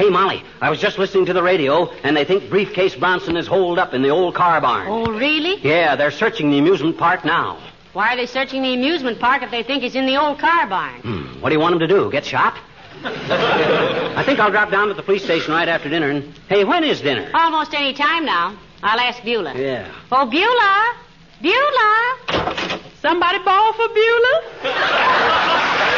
Hey, 0.00 0.08
Molly, 0.08 0.42
I 0.62 0.70
was 0.70 0.80
just 0.80 0.96
listening 0.96 1.26
to 1.26 1.34
the 1.34 1.42
radio, 1.42 1.90
and 2.04 2.16
they 2.16 2.24
think 2.24 2.48
Briefcase 2.48 2.96
Bronson 2.96 3.36
is 3.36 3.46
holed 3.46 3.78
up 3.78 3.92
in 3.92 4.00
the 4.00 4.08
old 4.08 4.34
car 4.34 4.58
barn. 4.58 4.86
Oh, 4.88 5.04
really? 5.12 5.60
Yeah, 5.60 5.94
they're 5.94 6.10
searching 6.10 6.50
the 6.50 6.58
amusement 6.58 6.96
park 6.96 7.22
now. 7.22 7.58
Why 7.92 8.14
are 8.14 8.16
they 8.16 8.24
searching 8.24 8.62
the 8.62 8.72
amusement 8.72 9.20
park 9.20 9.42
if 9.42 9.50
they 9.50 9.62
think 9.62 9.82
he's 9.82 9.96
in 9.96 10.06
the 10.06 10.16
old 10.16 10.38
car 10.38 10.66
barn? 10.66 11.02
Hmm, 11.02 11.42
what 11.42 11.50
do 11.50 11.54
you 11.54 11.60
want 11.60 11.74
him 11.74 11.80
to 11.80 11.86
do? 11.86 12.10
Get 12.10 12.24
shot? 12.24 12.56
I 13.04 14.22
think 14.24 14.38
I'll 14.38 14.50
drop 14.50 14.70
down 14.70 14.88
to 14.88 14.94
the 14.94 15.02
police 15.02 15.22
station 15.22 15.52
right 15.52 15.68
after 15.68 15.90
dinner. 15.90 16.08
And 16.08 16.32
hey, 16.48 16.64
when 16.64 16.82
is 16.82 17.02
dinner? 17.02 17.30
Almost 17.34 17.74
any 17.74 17.92
time 17.92 18.24
now. 18.24 18.58
I'll 18.82 19.00
ask 19.00 19.22
Beulah. 19.22 19.52
Yeah. 19.54 19.86
Oh, 20.10 20.24
Beulah! 20.24 20.94
Beulah! 21.42 22.80
Somebody 23.02 23.44
ball 23.44 23.74
for 23.74 23.88
Beulah? 23.88 25.66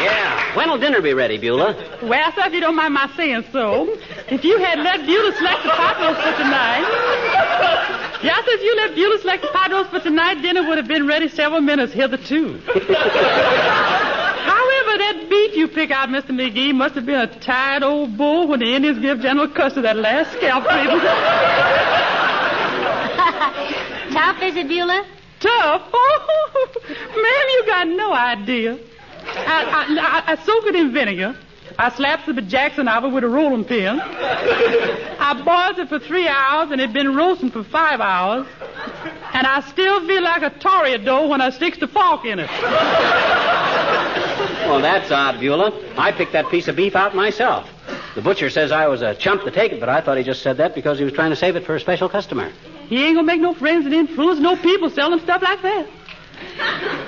Yeah. 0.00 0.39
When'll 0.56 0.78
dinner 0.78 1.00
be 1.00 1.14
ready, 1.14 1.38
Beulah? 1.38 1.76
Well, 2.02 2.32
sir, 2.32 2.42
if 2.46 2.52
you 2.52 2.60
don't 2.60 2.74
mind 2.74 2.94
my 2.94 3.08
saying 3.16 3.44
so, 3.52 3.96
if 4.28 4.42
you 4.44 4.58
had 4.58 4.80
let 4.80 5.06
Beulah 5.06 5.32
select 5.36 5.62
the 5.62 5.68
pot 5.70 6.00
roast 6.00 6.20
for 6.20 6.32
tonight, 6.42 6.80
yes, 8.22 8.44
sir, 8.44 8.50
if 8.54 8.62
you 8.62 8.74
let 8.76 8.94
Beulah 8.96 9.18
select 9.20 9.42
the 9.42 9.48
pot 9.48 9.70
roast 9.70 9.90
for 9.90 10.00
tonight, 10.00 10.42
dinner 10.42 10.66
would 10.66 10.76
have 10.76 10.88
been 10.88 11.06
ready 11.06 11.28
several 11.28 11.60
minutes 11.60 11.92
hitherto. 11.92 12.58
However, 12.58 12.82
that 14.98 15.26
beef 15.30 15.54
you 15.54 15.68
pick 15.68 15.92
out, 15.92 16.08
Mr. 16.08 16.30
McGee, 16.30 16.74
must 16.74 16.96
have 16.96 17.06
been 17.06 17.20
a 17.20 17.28
tired 17.40 17.84
old 17.84 18.16
bull 18.16 18.48
when 18.48 18.58
the 18.58 18.74
Indians 18.74 18.98
give 18.98 19.20
General 19.20 19.46
Custer 19.48 19.82
that 19.82 19.96
last 19.96 20.32
scalp 20.32 20.64
treatment. 20.64 21.02
Tough, 24.12 24.42
is 24.42 24.56
it, 24.56 24.66
Beulah? 24.66 25.06
Tough? 25.38 25.82
Oh, 25.92 26.66
ma'am, 26.90 27.46
you 27.52 27.62
got 27.66 27.86
no 27.86 28.12
idea. 28.12 28.78
I, 29.24 29.64
I, 29.64 30.28
I, 30.28 30.32
I 30.32 30.44
soak 30.44 30.66
it 30.66 30.74
in 30.76 30.92
vinegar. 30.92 31.36
I 31.78 31.90
slapped 31.90 32.26
the 32.26 32.42
Jackson 32.42 32.88
of 32.88 33.04
it 33.04 33.08
with 33.08 33.24
a 33.24 33.28
rolling 33.28 33.64
pin. 33.64 34.00
I 34.02 35.40
boiled 35.44 35.78
it 35.78 35.88
for 35.88 35.98
three 35.98 36.28
hours, 36.28 36.70
and 36.70 36.80
it'd 36.80 36.92
been 36.92 37.14
roasting 37.14 37.50
for 37.50 37.62
five 37.64 38.00
hours. 38.00 38.46
And 39.32 39.46
I 39.46 39.60
still 39.60 40.06
feel 40.06 40.22
like 40.22 40.42
a 40.42 40.50
toreador 40.50 41.28
when 41.28 41.40
I 41.40 41.50
sticks 41.50 41.78
the 41.78 41.86
fork 41.86 42.24
in 42.24 42.38
it. 42.40 42.50
Well, 44.66 44.80
that's 44.80 45.10
odd, 45.10 45.40
Beulah. 45.40 45.72
I 45.96 46.12
picked 46.12 46.32
that 46.32 46.48
piece 46.50 46.68
of 46.68 46.76
beef 46.76 46.94
out 46.94 47.14
myself. 47.14 47.68
The 48.14 48.22
butcher 48.22 48.50
says 48.50 48.72
I 48.72 48.86
was 48.88 49.02
a 49.02 49.14
chump 49.14 49.44
to 49.44 49.50
take 49.50 49.72
it, 49.72 49.80
but 49.80 49.88
I 49.88 50.00
thought 50.00 50.18
he 50.18 50.24
just 50.24 50.42
said 50.42 50.56
that 50.58 50.74
because 50.74 50.98
he 50.98 51.04
was 51.04 51.12
trying 51.12 51.30
to 51.30 51.36
save 51.36 51.56
it 51.56 51.64
for 51.64 51.74
a 51.76 51.80
special 51.80 52.08
customer. 52.08 52.52
He 52.88 53.04
ain't 53.04 53.16
gonna 53.16 53.26
make 53.26 53.40
no 53.40 53.54
friends 53.54 53.86
and 53.86 53.94
influence 53.94 54.40
no 54.40 54.56
people 54.56 54.90
selling 54.90 55.20
stuff 55.20 55.42
like 55.42 55.62
that. 55.62 55.86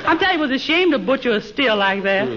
I'm 0.06 0.18
telling 0.18 0.38
you, 0.38 0.44
it 0.44 0.48
was 0.48 0.62
a 0.62 0.64
shame 0.64 0.90
to 0.92 0.98
butcher 0.98 1.30
a 1.32 1.40
still 1.40 1.76
like 1.76 2.02
that. 2.04 2.28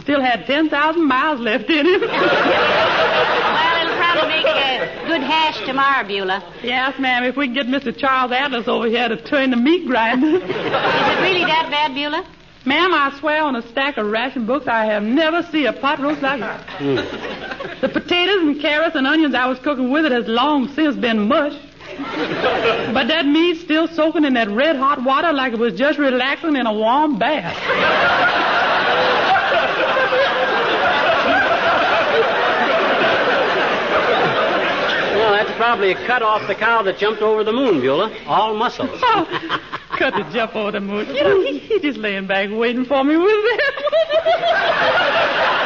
Still 0.00 0.20
had 0.22 0.46
10,000 0.46 1.06
miles 1.06 1.40
left 1.40 1.68
in 1.68 1.86
him. 1.86 2.00
Well, 2.10 3.84
it'll 3.84 3.96
probably 3.96 4.28
make 4.28 4.46
a 4.46 5.04
good 5.06 5.20
hash 5.22 5.58
tomorrow, 5.66 6.06
Beulah. 6.06 6.54
yes, 6.62 6.98
ma'am, 6.98 7.24
if 7.24 7.36
we 7.36 7.46
can 7.46 7.54
get 7.54 7.66
Mr. 7.66 7.96
Charles 7.96 8.32
Atlas 8.32 8.68
over 8.68 8.86
here 8.86 9.08
to 9.08 9.16
turn 9.24 9.50
the 9.50 9.56
meat 9.56 9.86
grinder. 9.86 10.26
Is 10.26 10.42
it 10.42 11.20
really 11.20 11.44
that 11.44 11.68
bad, 11.70 11.94
Beulah? 11.94 12.24
Ma'am, 12.64 12.92
I 12.94 13.16
swear 13.18 13.42
on 13.42 13.56
a 13.56 13.62
stack 13.70 13.96
of 13.96 14.06
ration 14.06 14.46
books 14.46 14.66
I 14.68 14.84
have 14.86 15.02
never 15.02 15.42
seen 15.50 15.66
a 15.66 15.72
pot 15.72 15.98
roast 15.98 16.20
like 16.22 16.40
it. 16.42 16.60
Hmm. 16.78 17.80
The 17.80 17.88
potatoes 17.88 18.42
and 18.42 18.60
carrots 18.60 18.94
and 18.96 19.06
onions 19.06 19.34
I 19.34 19.46
was 19.46 19.58
cooking 19.60 19.90
with 19.90 20.04
it 20.04 20.12
has 20.12 20.26
long 20.28 20.68
since 20.74 20.94
been 20.96 21.26
mush. 21.26 21.54
But 22.94 23.08
that 23.08 23.26
meat's 23.26 23.60
still 23.60 23.88
soaking 23.88 24.24
in 24.24 24.34
that 24.34 24.48
red 24.48 24.76
hot 24.76 25.02
water 25.04 25.32
like 25.32 25.52
it 25.52 25.58
was 25.58 25.74
just 25.74 25.98
relaxing 25.98 26.56
in 26.56 26.66
a 26.66 26.72
warm 26.72 27.18
bath. 27.18 27.56
Well, 35.16 35.32
that's 35.32 35.50
probably 35.56 35.90
a 35.92 36.06
cut 36.06 36.22
off 36.22 36.46
the 36.46 36.54
cow 36.54 36.82
that 36.82 36.98
jumped 36.98 37.20
over 37.22 37.44
the 37.44 37.52
moon, 37.52 37.80
Beulah. 37.80 38.10
All 38.26 38.54
muscles. 38.56 39.00
Oh, 39.92 39.96
cut 39.98 40.14
the 40.14 40.22
jump 40.32 40.56
over 40.56 40.70
the 40.70 40.80
moon. 40.80 41.06
You 41.14 41.22
know, 41.22 41.42
he, 41.42 41.58
he's 41.58 41.82
just 41.82 41.98
laying 41.98 42.26
back 42.26 42.48
waiting 42.50 42.86
for 42.86 43.04
me 43.04 43.16
with 43.18 43.26
that. 43.26 43.72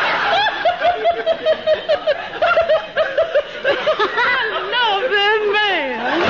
no, 4.74 5.08
that 5.08 5.40
man. 5.52 6.22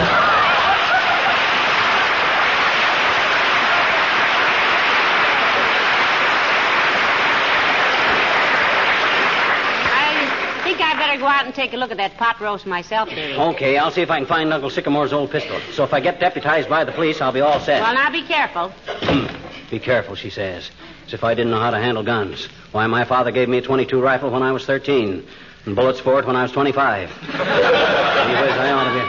I 9.90 10.60
think 10.62 10.80
I 10.80 10.92
better 11.14 11.26
go 11.26 11.28
out 11.28 11.46
and 11.46 11.54
take 11.54 11.72
a 11.72 11.76
look 11.76 11.90
at 11.90 11.96
that 11.98 12.16
pot 12.16 12.40
roast 12.40 12.66
myself, 12.66 13.08
Davy. 13.08 13.34
Okay, 13.34 13.78
I'll 13.78 13.90
see 13.90 14.02
if 14.02 14.10
I 14.10 14.18
can 14.18 14.26
find 14.26 14.52
Uncle 14.52 14.70
Sycamore's 14.70 15.12
old 15.12 15.30
pistol. 15.30 15.60
So 15.72 15.84
if 15.84 15.92
I 15.92 16.00
get 16.00 16.18
deputized 16.20 16.68
by 16.68 16.84
the 16.84 16.92
police, 16.92 17.20
I'll 17.20 17.32
be 17.32 17.40
all 17.40 17.60
set. 17.60 17.80
Well, 17.82 17.94
now 17.94 18.10
be 18.10 18.22
careful. 18.22 18.70
Hmm, 18.86 19.26
be 19.70 19.78
careful, 19.78 20.16
she 20.16 20.30
says. 20.30 20.70
As 21.06 21.14
if 21.14 21.22
I 21.24 21.34
didn't 21.34 21.50
know 21.52 21.60
how 21.60 21.70
to 21.70 21.78
handle 21.78 22.02
guns. 22.02 22.48
Why, 22.72 22.86
my 22.86 23.04
father 23.04 23.30
gave 23.30 23.48
me 23.48 23.58
a 23.58 23.62
22 23.62 24.00
rifle 24.00 24.30
when 24.30 24.42
I 24.42 24.52
was 24.52 24.64
13, 24.66 25.26
and 25.66 25.76
bullets 25.76 26.00
for 26.00 26.18
it 26.18 26.26
when 26.26 26.36
I 26.36 26.42
was 26.42 26.52
25. 26.52 27.10
Anyways, 27.10 28.52
I 28.58 28.70
ought 28.72 28.88
to 28.88 28.94
be. 28.94 29.04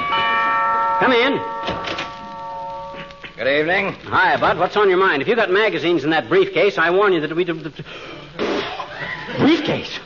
Come 1.05 1.13
in. 1.13 1.39
Good 3.37 3.59
evening. 3.59 3.93
Hi, 4.05 4.37
Bud. 4.37 4.57
What's 4.59 4.77
on 4.77 4.89
your 4.89 4.97
mind? 4.97 5.21
If 5.21 5.27
you 5.27 5.35
got 5.35 5.51
magazines 5.51 6.03
in 6.03 6.11
that 6.11 6.29
briefcase, 6.29 6.77
I 6.77 6.91
warn 6.91 7.13
you 7.13 7.21
that 7.21 7.35
we. 7.35 7.43
Briefcase? 9.39 9.99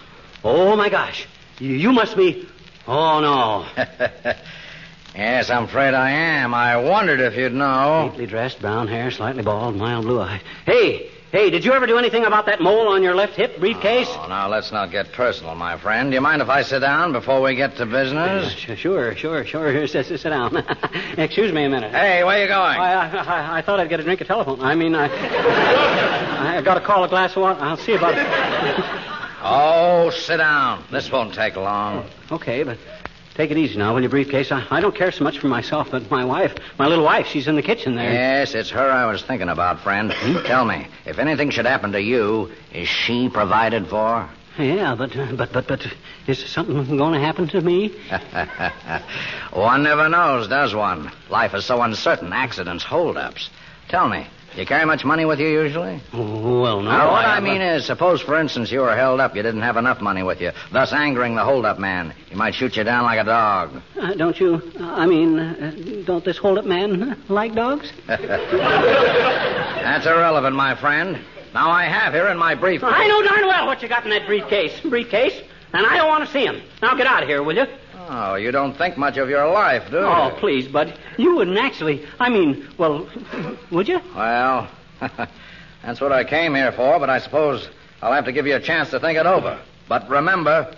Oh, 0.43 0.75
my 0.75 0.89
gosh. 0.89 1.27
You, 1.59 1.91
must 1.91 2.15
be. 2.15 2.47
Oh, 2.87 3.19
no. 3.19 3.65
Yes, 5.15 5.49
I'm 5.49 5.63
afraid 5.63 5.95
I 5.95 6.11
am. 6.11 6.53
I 6.53 6.77
wondered 6.77 7.19
if 7.19 7.35
you'd 7.35 7.51
know. 7.53 8.09
Neatly 8.13 8.27
dressed, 8.27 8.61
brown 8.61 8.87
hair, 8.87 9.09
slightly 9.09 9.41
bald, 9.41 9.75
mild 9.75 10.05
blue 10.05 10.21
eye. 10.21 10.39
Hey, 10.67 11.09
hey, 11.31 11.49
did 11.49 11.65
you 11.65 11.73
ever 11.73 11.87
do 11.87 11.97
anything 11.97 12.25
about 12.25 12.45
that 12.45 12.61
mole 12.61 12.87
on 12.89 13.01
your 13.01 13.15
left 13.15 13.33
hip 13.35 13.59
briefcase? 13.59 14.07
Oh, 14.11 14.27
now 14.29 14.47
let's 14.47 14.71
not 14.71 14.91
get 14.91 15.11
personal, 15.11 15.55
my 15.55 15.77
friend. 15.77 16.11
Do 16.11 16.15
you 16.15 16.21
mind 16.21 16.43
if 16.43 16.47
I 16.47 16.61
sit 16.61 16.79
down 16.81 17.11
before 17.11 17.41
we 17.41 17.55
get 17.55 17.75
to 17.77 17.87
business? 17.87 18.53
Sh- 18.53 18.77
Sure, 18.77 19.15
sure, 19.15 19.43
sure. 19.45 19.71
Here, 19.73 19.87
sit, 19.87 20.05
sit 20.05 20.23
down. 20.29 20.55
Excuse 21.17 21.51
me 21.51 21.63
a 21.65 21.69
minute. 21.69 21.91
Hey, 21.91 22.23
where 22.23 22.39
you 22.41 22.47
going? 22.47 22.77
I, 22.77 22.93
I, 22.93 23.57
I, 23.57 23.61
thought 23.63 23.79
I'd 23.79 23.89
get 23.89 23.99
a 23.99 24.03
drink 24.03 24.21
of 24.21 24.27
telephone. 24.27 24.61
I 24.61 24.75
mean, 24.75 24.93
I, 24.95 26.57
I 26.57 26.61
got 26.61 26.75
to 26.75 26.81
call 26.81 27.03
a 27.03 27.09
glass 27.09 27.35
of 27.35 27.41
water. 27.41 27.59
I'll 27.59 27.77
see 27.77 27.93
about 27.93 28.13
it. 28.15 29.05
Oh, 29.41 30.09
sit 30.09 30.37
down. 30.37 30.83
This 30.91 31.11
won't 31.11 31.33
take 31.33 31.55
long. 31.55 32.09
Okay, 32.31 32.63
but 32.63 32.77
take 33.35 33.51
it 33.51 33.57
easy 33.57 33.77
now, 33.77 33.93
will 33.93 34.03
you, 34.03 34.09
briefcase? 34.09 34.51
I, 34.51 34.65
I 34.69 34.81
don't 34.81 34.95
care 34.95 35.11
so 35.11 35.23
much 35.23 35.39
for 35.39 35.47
myself, 35.47 35.89
but 35.91 36.09
my 36.11 36.25
wife, 36.25 36.53
my 36.77 36.87
little 36.87 37.05
wife, 37.05 37.27
she's 37.27 37.47
in 37.47 37.55
the 37.55 37.61
kitchen 37.61 37.95
there. 37.95 38.11
Yes, 38.11 38.53
it's 38.53 38.69
her 38.71 38.91
I 38.91 39.05
was 39.05 39.23
thinking 39.23 39.49
about, 39.49 39.81
friend. 39.81 40.11
Tell 40.45 40.65
me, 40.65 40.87
if 41.05 41.19
anything 41.19 41.49
should 41.49 41.65
happen 41.65 41.91
to 41.93 42.01
you, 42.01 42.51
is 42.73 42.87
she 42.87 43.29
provided 43.29 43.87
for? 43.87 44.29
Yeah, 44.57 44.95
but 44.95 45.15
uh, 45.15 45.31
but 45.37 45.53
but 45.53 45.67
but 45.67 45.87
is 46.27 46.43
something 46.49 46.97
going 46.97 47.13
to 47.13 47.19
happen 47.19 47.47
to 47.49 47.61
me? 47.61 47.95
one 49.53 49.83
never 49.83 50.09
knows, 50.09 50.49
does 50.49 50.75
one? 50.75 51.09
Life 51.29 51.53
is 51.53 51.63
so 51.63 51.81
uncertain. 51.81 52.33
Accidents, 52.33 52.83
holdups. 52.83 53.49
Tell 53.87 54.09
me, 54.09 54.27
you 54.55 54.65
carry 54.65 54.85
much 54.85 55.03
money 55.05 55.25
with 55.25 55.39
you 55.39 55.47
usually? 55.47 56.01
Well, 56.13 56.81
no. 56.81 56.89
Now, 56.91 57.11
what 57.11 57.25
I, 57.25 57.35
have 57.35 57.43
mean 57.43 57.61
a- 57.61 57.75
is, 57.75 57.85
suppose, 57.85 58.21
for 58.21 58.39
instance, 58.39 58.71
you 58.71 58.81
were 58.81 58.95
held 58.95 59.19
up, 59.19 59.35
you 59.35 59.43
didn't 59.43 59.61
have 59.61 59.77
enough 59.77 60.01
money 60.01 60.23
with 60.23 60.41
you, 60.41 60.51
thus 60.71 60.91
angering 60.93 61.35
the 61.35 61.43
holdup 61.43 61.79
man. 61.79 62.13
He 62.29 62.35
might 62.35 62.55
shoot 62.55 62.75
you 62.77 62.83
down 62.83 63.03
like 63.05 63.19
a 63.19 63.23
dog. 63.23 63.81
Uh, 63.99 64.13
don't 64.15 64.39
you? 64.39 64.61
I 64.79 65.05
mean, 65.05 65.39
uh, 65.39 66.03
don't 66.05 66.23
this 66.25 66.37
hold-up 66.37 66.65
man 66.65 67.11
uh, 67.11 67.15
like 67.29 67.53
dogs? 67.55 67.91
That's 68.07 70.05
irrelevant, 70.05 70.55
my 70.55 70.75
friend. 70.75 71.19
Now 71.53 71.69
I 71.71 71.85
have 71.85 72.13
here 72.13 72.27
in 72.27 72.37
my 72.37 72.55
brief. 72.55 72.83
I 72.83 73.07
know 73.07 73.21
darn 73.23 73.47
well 73.47 73.65
what 73.65 73.81
you 73.81 73.89
got 73.89 74.03
in 74.03 74.11
that 74.11 74.25
briefcase. 74.27 74.79
Briefcase? 74.81 75.41
And 75.73 75.85
I 75.85 75.97
don't 75.97 76.07
want 76.07 76.25
to 76.25 76.31
see 76.31 76.45
him. 76.45 76.61
Now 76.81 76.95
get 76.95 77.07
out 77.07 77.23
of 77.23 77.29
here, 77.29 77.43
will 77.43 77.55
you? 77.55 77.65
Oh, 78.11 78.33
you 78.33 78.51
don't 78.51 78.75
think 78.75 78.97
much 78.97 79.17
of 79.17 79.29
your 79.29 79.47
life, 79.51 79.83
do 79.91 79.97
you? 79.97 80.03
Oh, 80.03 80.35
please, 80.39 80.67
Bud. 80.67 80.97
You 81.17 81.35
wouldn't 81.35 81.59
actually. 81.59 82.07
I 82.19 82.29
mean, 82.29 82.67
well, 82.75 83.07
would 83.71 83.87
you? 83.87 84.01
Well, 84.15 84.67
that's 85.83 86.01
what 86.01 86.11
I 86.11 86.23
came 86.23 86.55
here 86.55 86.71
for, 86.71 86.97
but 86.99 87.11
I 87.11 87.19
suppose 87.19 87.69
I'll 88.01 88.11
have 88.11 88.25
to 88.25 88.31
give 88.31 88.47
you 88.47 88.55
a 88.55 88.59
chance 88.59 88.89
to 88.89 88.99
think 88.99 89.19
it 89.19 89.27
over. 89.27 89.61
But 89.87 90.09
remember, 90.09 90.75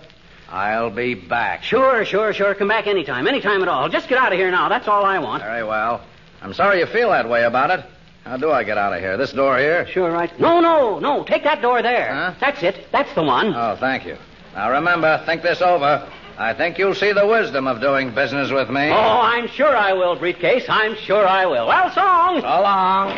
I'll 0.50 0.90
be 0.90 1.14
back. 1.14 1.62
Sure, 1.62 2.04
sure, 2.04 2.34
sure. 2.34 2.54
Come 2.54 2.68
back 2.68 2.86
anytime, 2.86 3.26
anytime 3.26 3.62
at 3.62 3.68
all. 3.68 3.88
Just 3.88 4.10
get 4.10 4.18
out 4.18 4.32
of 4.32 4.38
here 4.38 4.50
now. 4.50 4.68
That's 4.68 4.86
all 4.86 5.02
I 5.02 5.18
want. 5.18 5.42
Very 5.42 5.64
well. 5.64 6.02
I'm 6.42 6.52
sorry 6.52 6.80
you 6.80 6.86
feel 6.86 7.08
that 7.10 7.26
way 7.26 7.44
about 7.44 7.70
it. 7.70 7.82
How 8.24 8.36
do 8.36 8.50
I 8.50 8.62
get 8.62 8.76
out 8.76 8.92
of 8.92 9.00
here? 9.00 9.16
This 9.16 9.32
door 9.32 9.56
here? 9.58 9.86
Sure, 9.86 10.12
right. 10.12 10.38
No, 10.38 10.60
no, 10.60 10.98
no. 10.98 11.24
Take 11.24 11.44
that 11.44 11.62
door 11.62 11.80
there. 11.80 12.12
Huh? 12.12 12.34
That's 12.40 12.62
it. 12.62 12.88
That's 12.92 13.12
the 13.14 13.22
one. 13.22 13.54
Oh, 13.54 13.74
thank 13.80 14.04
you. 14.04 14.18
Now 14.54 14.70
remember, 14.70 15.22
think 15.24 15.40
this 15.40 15.62
over. 15.62 16.06
I 16.38 16.54
think 16.54 16.78
you'll 16.78 16.94
see 16.94 17.12
the 17.12 17.26
wisdom 17.26 17.66
of 17.66 17.80
doing 17.80 18.14
business 18.14 18.50
with 18.50 18.70
me. 18.70 18.88
Oh, 18.88 19.20
I'm 19.20 19.48
sure 19.48 19.76
I 19.76 19.92
will, 19.92 20.16
briefcase. 20.16 20.64
I'm 20.68 20.96
sure 20.96 21.26
I 21.26 21.44
will. 21.46 21.66
Well, 21.66 21.92
so 21.92 22.00
long. 22.00 22.40
So 22.40 22.46
long. 22.46 23.08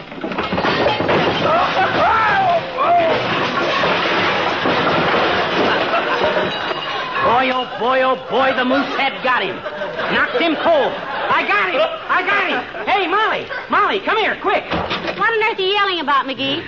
Boy, 7.24 7.50
oh 7.54 7.64
boy, 7.78 8.02
oh 8.02 8.16
boy, 8.28 8.52
the 8.54 8.64
moose 8.64 8.94
head 8.96 9.22
got 9.22 9.42
him. 9.42 9.56
Knocked 10.12 10.40
him 10.40 10.56
cold. 10.56 10.92
I 10.92 11.46
got 11.48 11.70
him. 11.72 11.80
I 11.80 12.20
got 12.26 12.48
him. 12.50 12.86
Hey, 12.86 13.06
Molly. 13.06 13.46
Molly, 13.70 14.00
come 14.00 14.18
here, 14.18 14.36
quick. 14.42 14.64
What 14.64 15.32
on 15.32 15.42
earth 15.50 15.58
are 15.58 15.62
you 15.62 15.72
yelling 15.72 16.00
about, 16.00 16.26
McGee? 16.26 16.66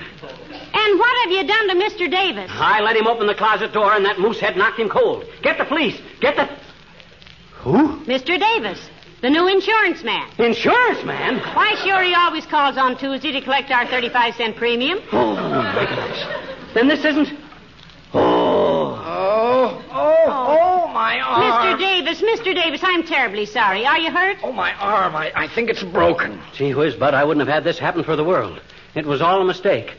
And 0.79 0.99
what 0.99 1.17
have 1.23 1.31
you 1.33 1.47
done 1.47 1.69
to 1.69 1.75
Mr. 1.75 2.11
Davis? 2.11 2.51
I 2.53 2.81
let 2.81 2.97
him 2.97 3.07
open 3.07 3.27
the 3.27 3.35
closet 3.35 3.73
door, 3.73 3.95
and 3.95 4.05
that 4.05 4.19
moose 4.19 4.39
head 4.39 4.57
knocked 4.57 4.79
him 4.79 4.91
cold. 4.91 5.25
Get 5.43 5.57
the 5.57 5.65
police. 5.65 5.99
Get 6.21 6.37
the. 6.37 6.49
Who? 7.63 8.05
Mr. 8.05 8.39
Davis, 8.39 8.79
the 9.23 9.31
new 9.31 9.49
insurance 9.49 10.05
man. 10.05 10.29
Insurance 10.39 11.03
man? 11.05 11.39
Why, 11.57 11.75
sure, 11.83 12.03
he 12.03 12.15
always 12.15 12.45
calls 12.47 12.77
on 12.77 12.99
Tuesday 12.99 13.33
to 13.33 13.41
collect 13.41 13.71
our 13.71 13.87
35 13.87 14.35
cent 14.35 14.57
premium. 14.57 14.99
Oh, 15.13 15.35
my 15.35 15.87
goodness. 15.89 16.75
Then 16.75 16.89
this 16.89 17.05
isn't. 17.05 17.29
Oh. 18.13 19.03
Oh, 19.09 19.83
oh, 19.91 20.87
oh, 20.87 20.89
my 20.93 21.19
arm. 21.21 21.43
Mr. 21.43 21.79
Davis, 21.79 22.21
Mr. 22.21 22.55
Davis, 22.55 22.83
I'm 22.85 23.03
terribly 23.03 23.47
sorry. 23.47 23.87
Are 23.87 23.99
you 23.99 24.11
hurt? 24.11 24.37
Oh, 24.43 24.53
my 24.53 24.75
arm. 24.75 25.17
I, 25.17 25.33
I 25.35 25.49
think 25.49 25.71
it's 25.71 25.83
broken. 25.83 26.41
Gee 26.53 26.75
whiz, 26.75 26.95
Bud, 26.95 27.15
I 27.15 27.25
wouldn't 27.25 27.47
have 27.47 27.53
had 27.53 27.65
this 27.65 27.79
happen 27.79 28.05
for 28.05 28.15
the 28.15 28.25
world. 28.25 28.61
It 28.95 29.07
was 29.07 29.23
all 29.23 29.41
a 29.41 29.45
mistake. 29.45 29.95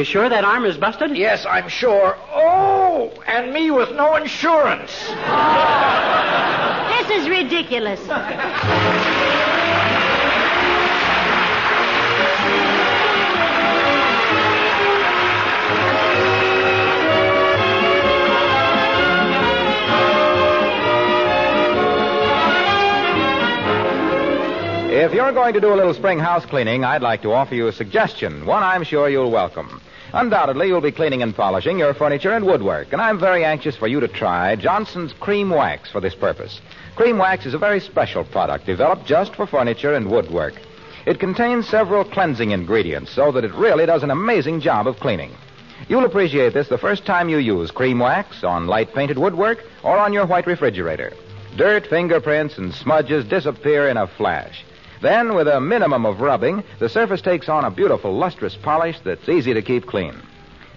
You 0.00 0.04
sure 0.04 0.30
that 0.30 0.44
arm 0.46 0.64
is 0.64 0.78
busted? 0.78 1.14
Yes, 1.14 1.44
I'm 1.44 1.68
sure. 1.68 2.16
Oh, 2.32 3.12
and 3.26 3.52
me 3.52 3.70
with 3.70 3.90
no 3.90 4.16
insurance. 4.16 4.92
This 6.88 7.10
is 7.20 7.28
ridiculous. 7.28 8.00
If 24.90 25.12
you're 25.12 25.32
going 25.32 25.52
to 25.52 25.60
do 25.60 25.74
a 25.74 25.76
little 25.76 25.92
spring 25.92 26.18
house 26.18 26.46
cleaning, 26.46 26.84
I'd 26.84 27.02
like 27.02 27.20
to 27.20 27.34
offer 27.34 27.54
you 27.54 27.66
a 27.66 27.72
suggestion, 27.72 28.46
one 28.46 28.62
I'm 28.62 28.82
sure 28.82 29.10
you'll 29.10 29.30
welcome. 29.30 29.82
Undoubtedly, 30.12 30.66
you'll 30.66 30.80
be 30.80 30.90
cleaning 30.90 31.22
and 31.22 31.36
polishing 31.36 31.78
your 31.78 31.94
furniture 31.94 32.32
and 32.32 32.44
woodwork, 32.44 32.92
and 32.92 33.00
I'm 33.00 33.20
very 33.20 33.44
anxious 33.44 33.76
for 33.76 33.86
you 33.86 34.00
to 34.00 34.08
try 34.08 34.56
Johnson's 34.56 35.12
Cream 35.12 35.50
Wax 35.50 35.90
for 35.92 36.00
this 36.00 36.16
purpose. 36.16 36.60
Cream 36.96 37.16
Wax 37.16 37.46
is 37.46 37.54
a 37.54 37.58
very 37.58 37.78
special 37.78 38.24
product 38.24 38.66
developed 38.66 39.06
just 39.06 39.36
for 39.36 39.46
furniture 39.46 39.94
and 39.94 40.10
woodwork. 40.10 40.54
It 41.06 41.20
contains 41.20 41.68
several 41.68 42.04
cleansing 42.04 42.50
ingredients 42.50 43.12
so 43.12 43.30
that 43.30 43.44
it 43.44 43.54
really 43.54 43.86
does 43.86 44.02
an 44.02 44.10
amazing 44.10 44.60
job 44.60 44.88
of 44.88 44.98
cleaning. 44.98 45.30
You'll 45.88 46.04
appreciate 46.04 46.54
this 46.54 46.68
the 46.68 46.76
first 46.76 47.06
time 47.06 47.28
you 47.28 47.38
use 47.38 47.70
Cream 47.70 48.00
Wax 48.00 48.42
on 48.42 48.66
light 48.66 48.92
painted 48.92 49.16
woodwork 49.16 49.64
or 49.84 49.96
on 49.96 50.12
your 50.12 50.26
white 50.26 50.46
refrigerator. 50.46 51.12
Dirt, 51.56 51.86
fingerprints, 51.86 52.58
and 52.58 52.74
smudges 52.74 53.24
disappear 53.26 53.88
in 53.88 53.96
a 53.96 54.08
flash. 54.08 54.64
Then, 55.00 55.34
with 55.34 55.48
a 55.48 55.60
minimum 55.60 56.04
of 56.04 56.20
rubbing, 56.20 56.62
the 56.78 56.88
surface 56.88 57.22
takes 57.22 57.48
on 57.48 57.64
a 57.64 57.70
beautiful, 57.70 58.16
lustrous 58.16 58.56
polish 58.56 58.98
that's 59.04 59.28
easy 59.28 59.54
to 59.54 59.62
keep 59.62 59.86
clean. 59.86 60.14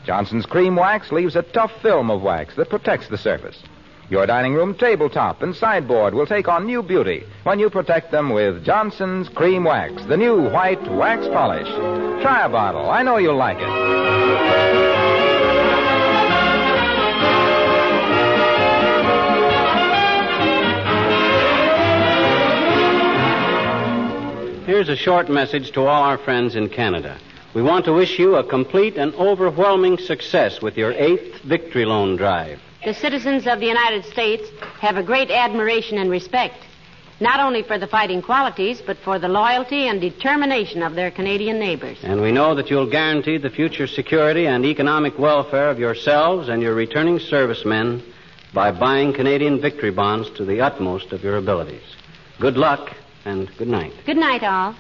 Johnson's 0.06 0.46
Cream 0.46 0.76
Wax 0.76 1.12
leaves 1.12 1.36
a 1.36 1.44
tough 1.44 1.72
film 1.82 2.10
of 2.10 2.22
wax 2.22 2.56
that 2.56 2.70
protects 2.70 3.08
the 3.08 3.18
surface. 3.18 3.62
Your 4.10 4.26
dining 4.26 4.54
room 4.54 4.76
tabletop 4.76 5.42
and 5.42 5.56
sideboard 5.56 6.14
will 6.14 6.26
take 6.26 6.48
on 6.48 6.66
new 6.66 6.84
beauty 6.84 7.24
when 7.44 7.60
you 7.60 7.70
protect 7.70 8.12
them 8.12 8.30
with 8.30 8.64
Johnson's 8.64 9.30
Cream 9.30 9.64
Wax, 9.64 10.06
the 10.06 10.18
new 10.18 10.50
white 10.50 10.82
wax 10.92 11.26
polish. 11.28 11.68
Try 12.22 12.46
a 12.46 12.50
bottle. 12.50 12.90
I 12.90 13.02
know 13.02 13.18
you'll 13.18 13.38
like 13.38 13.58
it. 13.60 14.63
Here's 24.66 24.88
a 24.88 24.96
short 24.96 25.30
message 25.30 25.72
to 25.74 25.82
all 25.82 26.04
our 26.04 26.18
friends 26.18 26.56
in 26.56 26.70
Canada. 26.70 27.20
We 27.54 27.62
want 27.62 27.84
to 27.84 27.92
wish 27.92 28.18
you 28.18 28.38
a 28.38 28.48
complete 28.48 28.96
and 28.96 29.14
overwhelming 29.16 29.98
success 29.98 30.62
with 30.62 30.78
your 30.78 30.94
eighth 30.94 31.42
Victory 31.42 31.84
Loan 31.84 32.16
Drive. 32.16 32.62
The 32.86 32.94
citizens 32.94 33.46
of 33.46 33.60
the 33.60 33.66
United 33.66 34.06
States 34.06 34.48
have 34.80 34.96
a 34.96 35.04
great 35.04 35.30
admiration 35.30 35.98
and 35.98 36.10
respect, 36.10 36.56
not 37.20 37.42
only 37.42 37.62
for 37.64 37.78
the 37.78 37.88
fighting 37.88 38.22
qualities, 38.22 38.82
but 38.82 38.96
for 39.00 39.20
the 39.20 39.28
loyalty 39.28 39.90
and 39.90 40.00
determination 40.00 40.82
of 40.82 40.96
their 40.96 41.12
Canadian 41.12 41.60
neighbors. 41.60 41.98
And 42.02 42.22
we 42.22 42.32
know 42.32 42.56
that 42.56 42.70
you'll 42.70 42.90
guarantee 42.90 43.40
the 43.40 43.50
future 43.50 43.86
security 43.86 44.48
and 44.48 44.64
economic 44.64 45.20
welfare 45.20 45.72
of 45.72 45.78
yourselves 45.78 46.48
and 46.48 46.62
your 46.62 46.74
returning 46.74 47.20
servicemen 47.20 48.02
by 48.54 48.72
buying 48.72 49.12
Canadian 49.12 49.60
victory 49.60 49.92
bonds 49.92 50.30
to 50.38 50.46
the 50.46 50.62
utmost 50.62 51.12
of 51.12 51.22
your 51.22 51.36
abilities. 51.36 51.98
Good 52.40 52.56
luck 52.56 52.96
and 53.26 53.50
good 53.58 53.68
night. 53.68 53.94
Good 54.06 54.18
night, 54.18 54.44
all. 54.44 54.76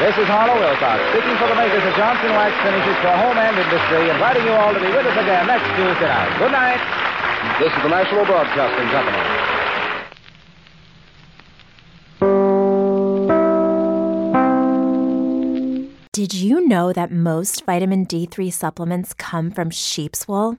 This 0.00 0.18
is 0.18 0.26
Harlow 0.26 0.58
Wilcox, 0.58 1.00
speaking 1.14 1.36
for 1.38 1.48
the 1.48 1.54
makers 1.54 1.84
of 1.86 1.94
Johnson 1.94 2.30
Wax 2.34 2.52
Finishes 2.62 2.96
for 3.00 3.14
home 3.14 3.38
and 3.38 3.56
industry, 3.56 4.10
inviting 4.10 4.44
you 4.44 4.52
all 4.52 4.74
to 4.74 4.80
be 4.80 4.90
with 4.90 5.06
us 5.06 5.16
again 5.16 5.46
next 5.46 5.64
Tuesday 5.76 6.10
night. 6.10 6.38
Good 6.38 6.52
night. 6.52 6.80
This 7.60 7.72
is 7.72 7.82
the 7.82 7.88
National 7.88 8.24
Broadcasting 8.26 8.88
Company. 8.90 9.54
Did 16.12 16.34
you 16.34 16.66
know 16.66 16.92
that 16.92 17.10
most 17.12 17.64
vitamin 17.64 18.04
D3 18.06 18.52
supplements 18.52 19.14
come 19.14 19.50
from 19.50 19.70
sheep's 19.70 20.26
wool? 20.26 20.58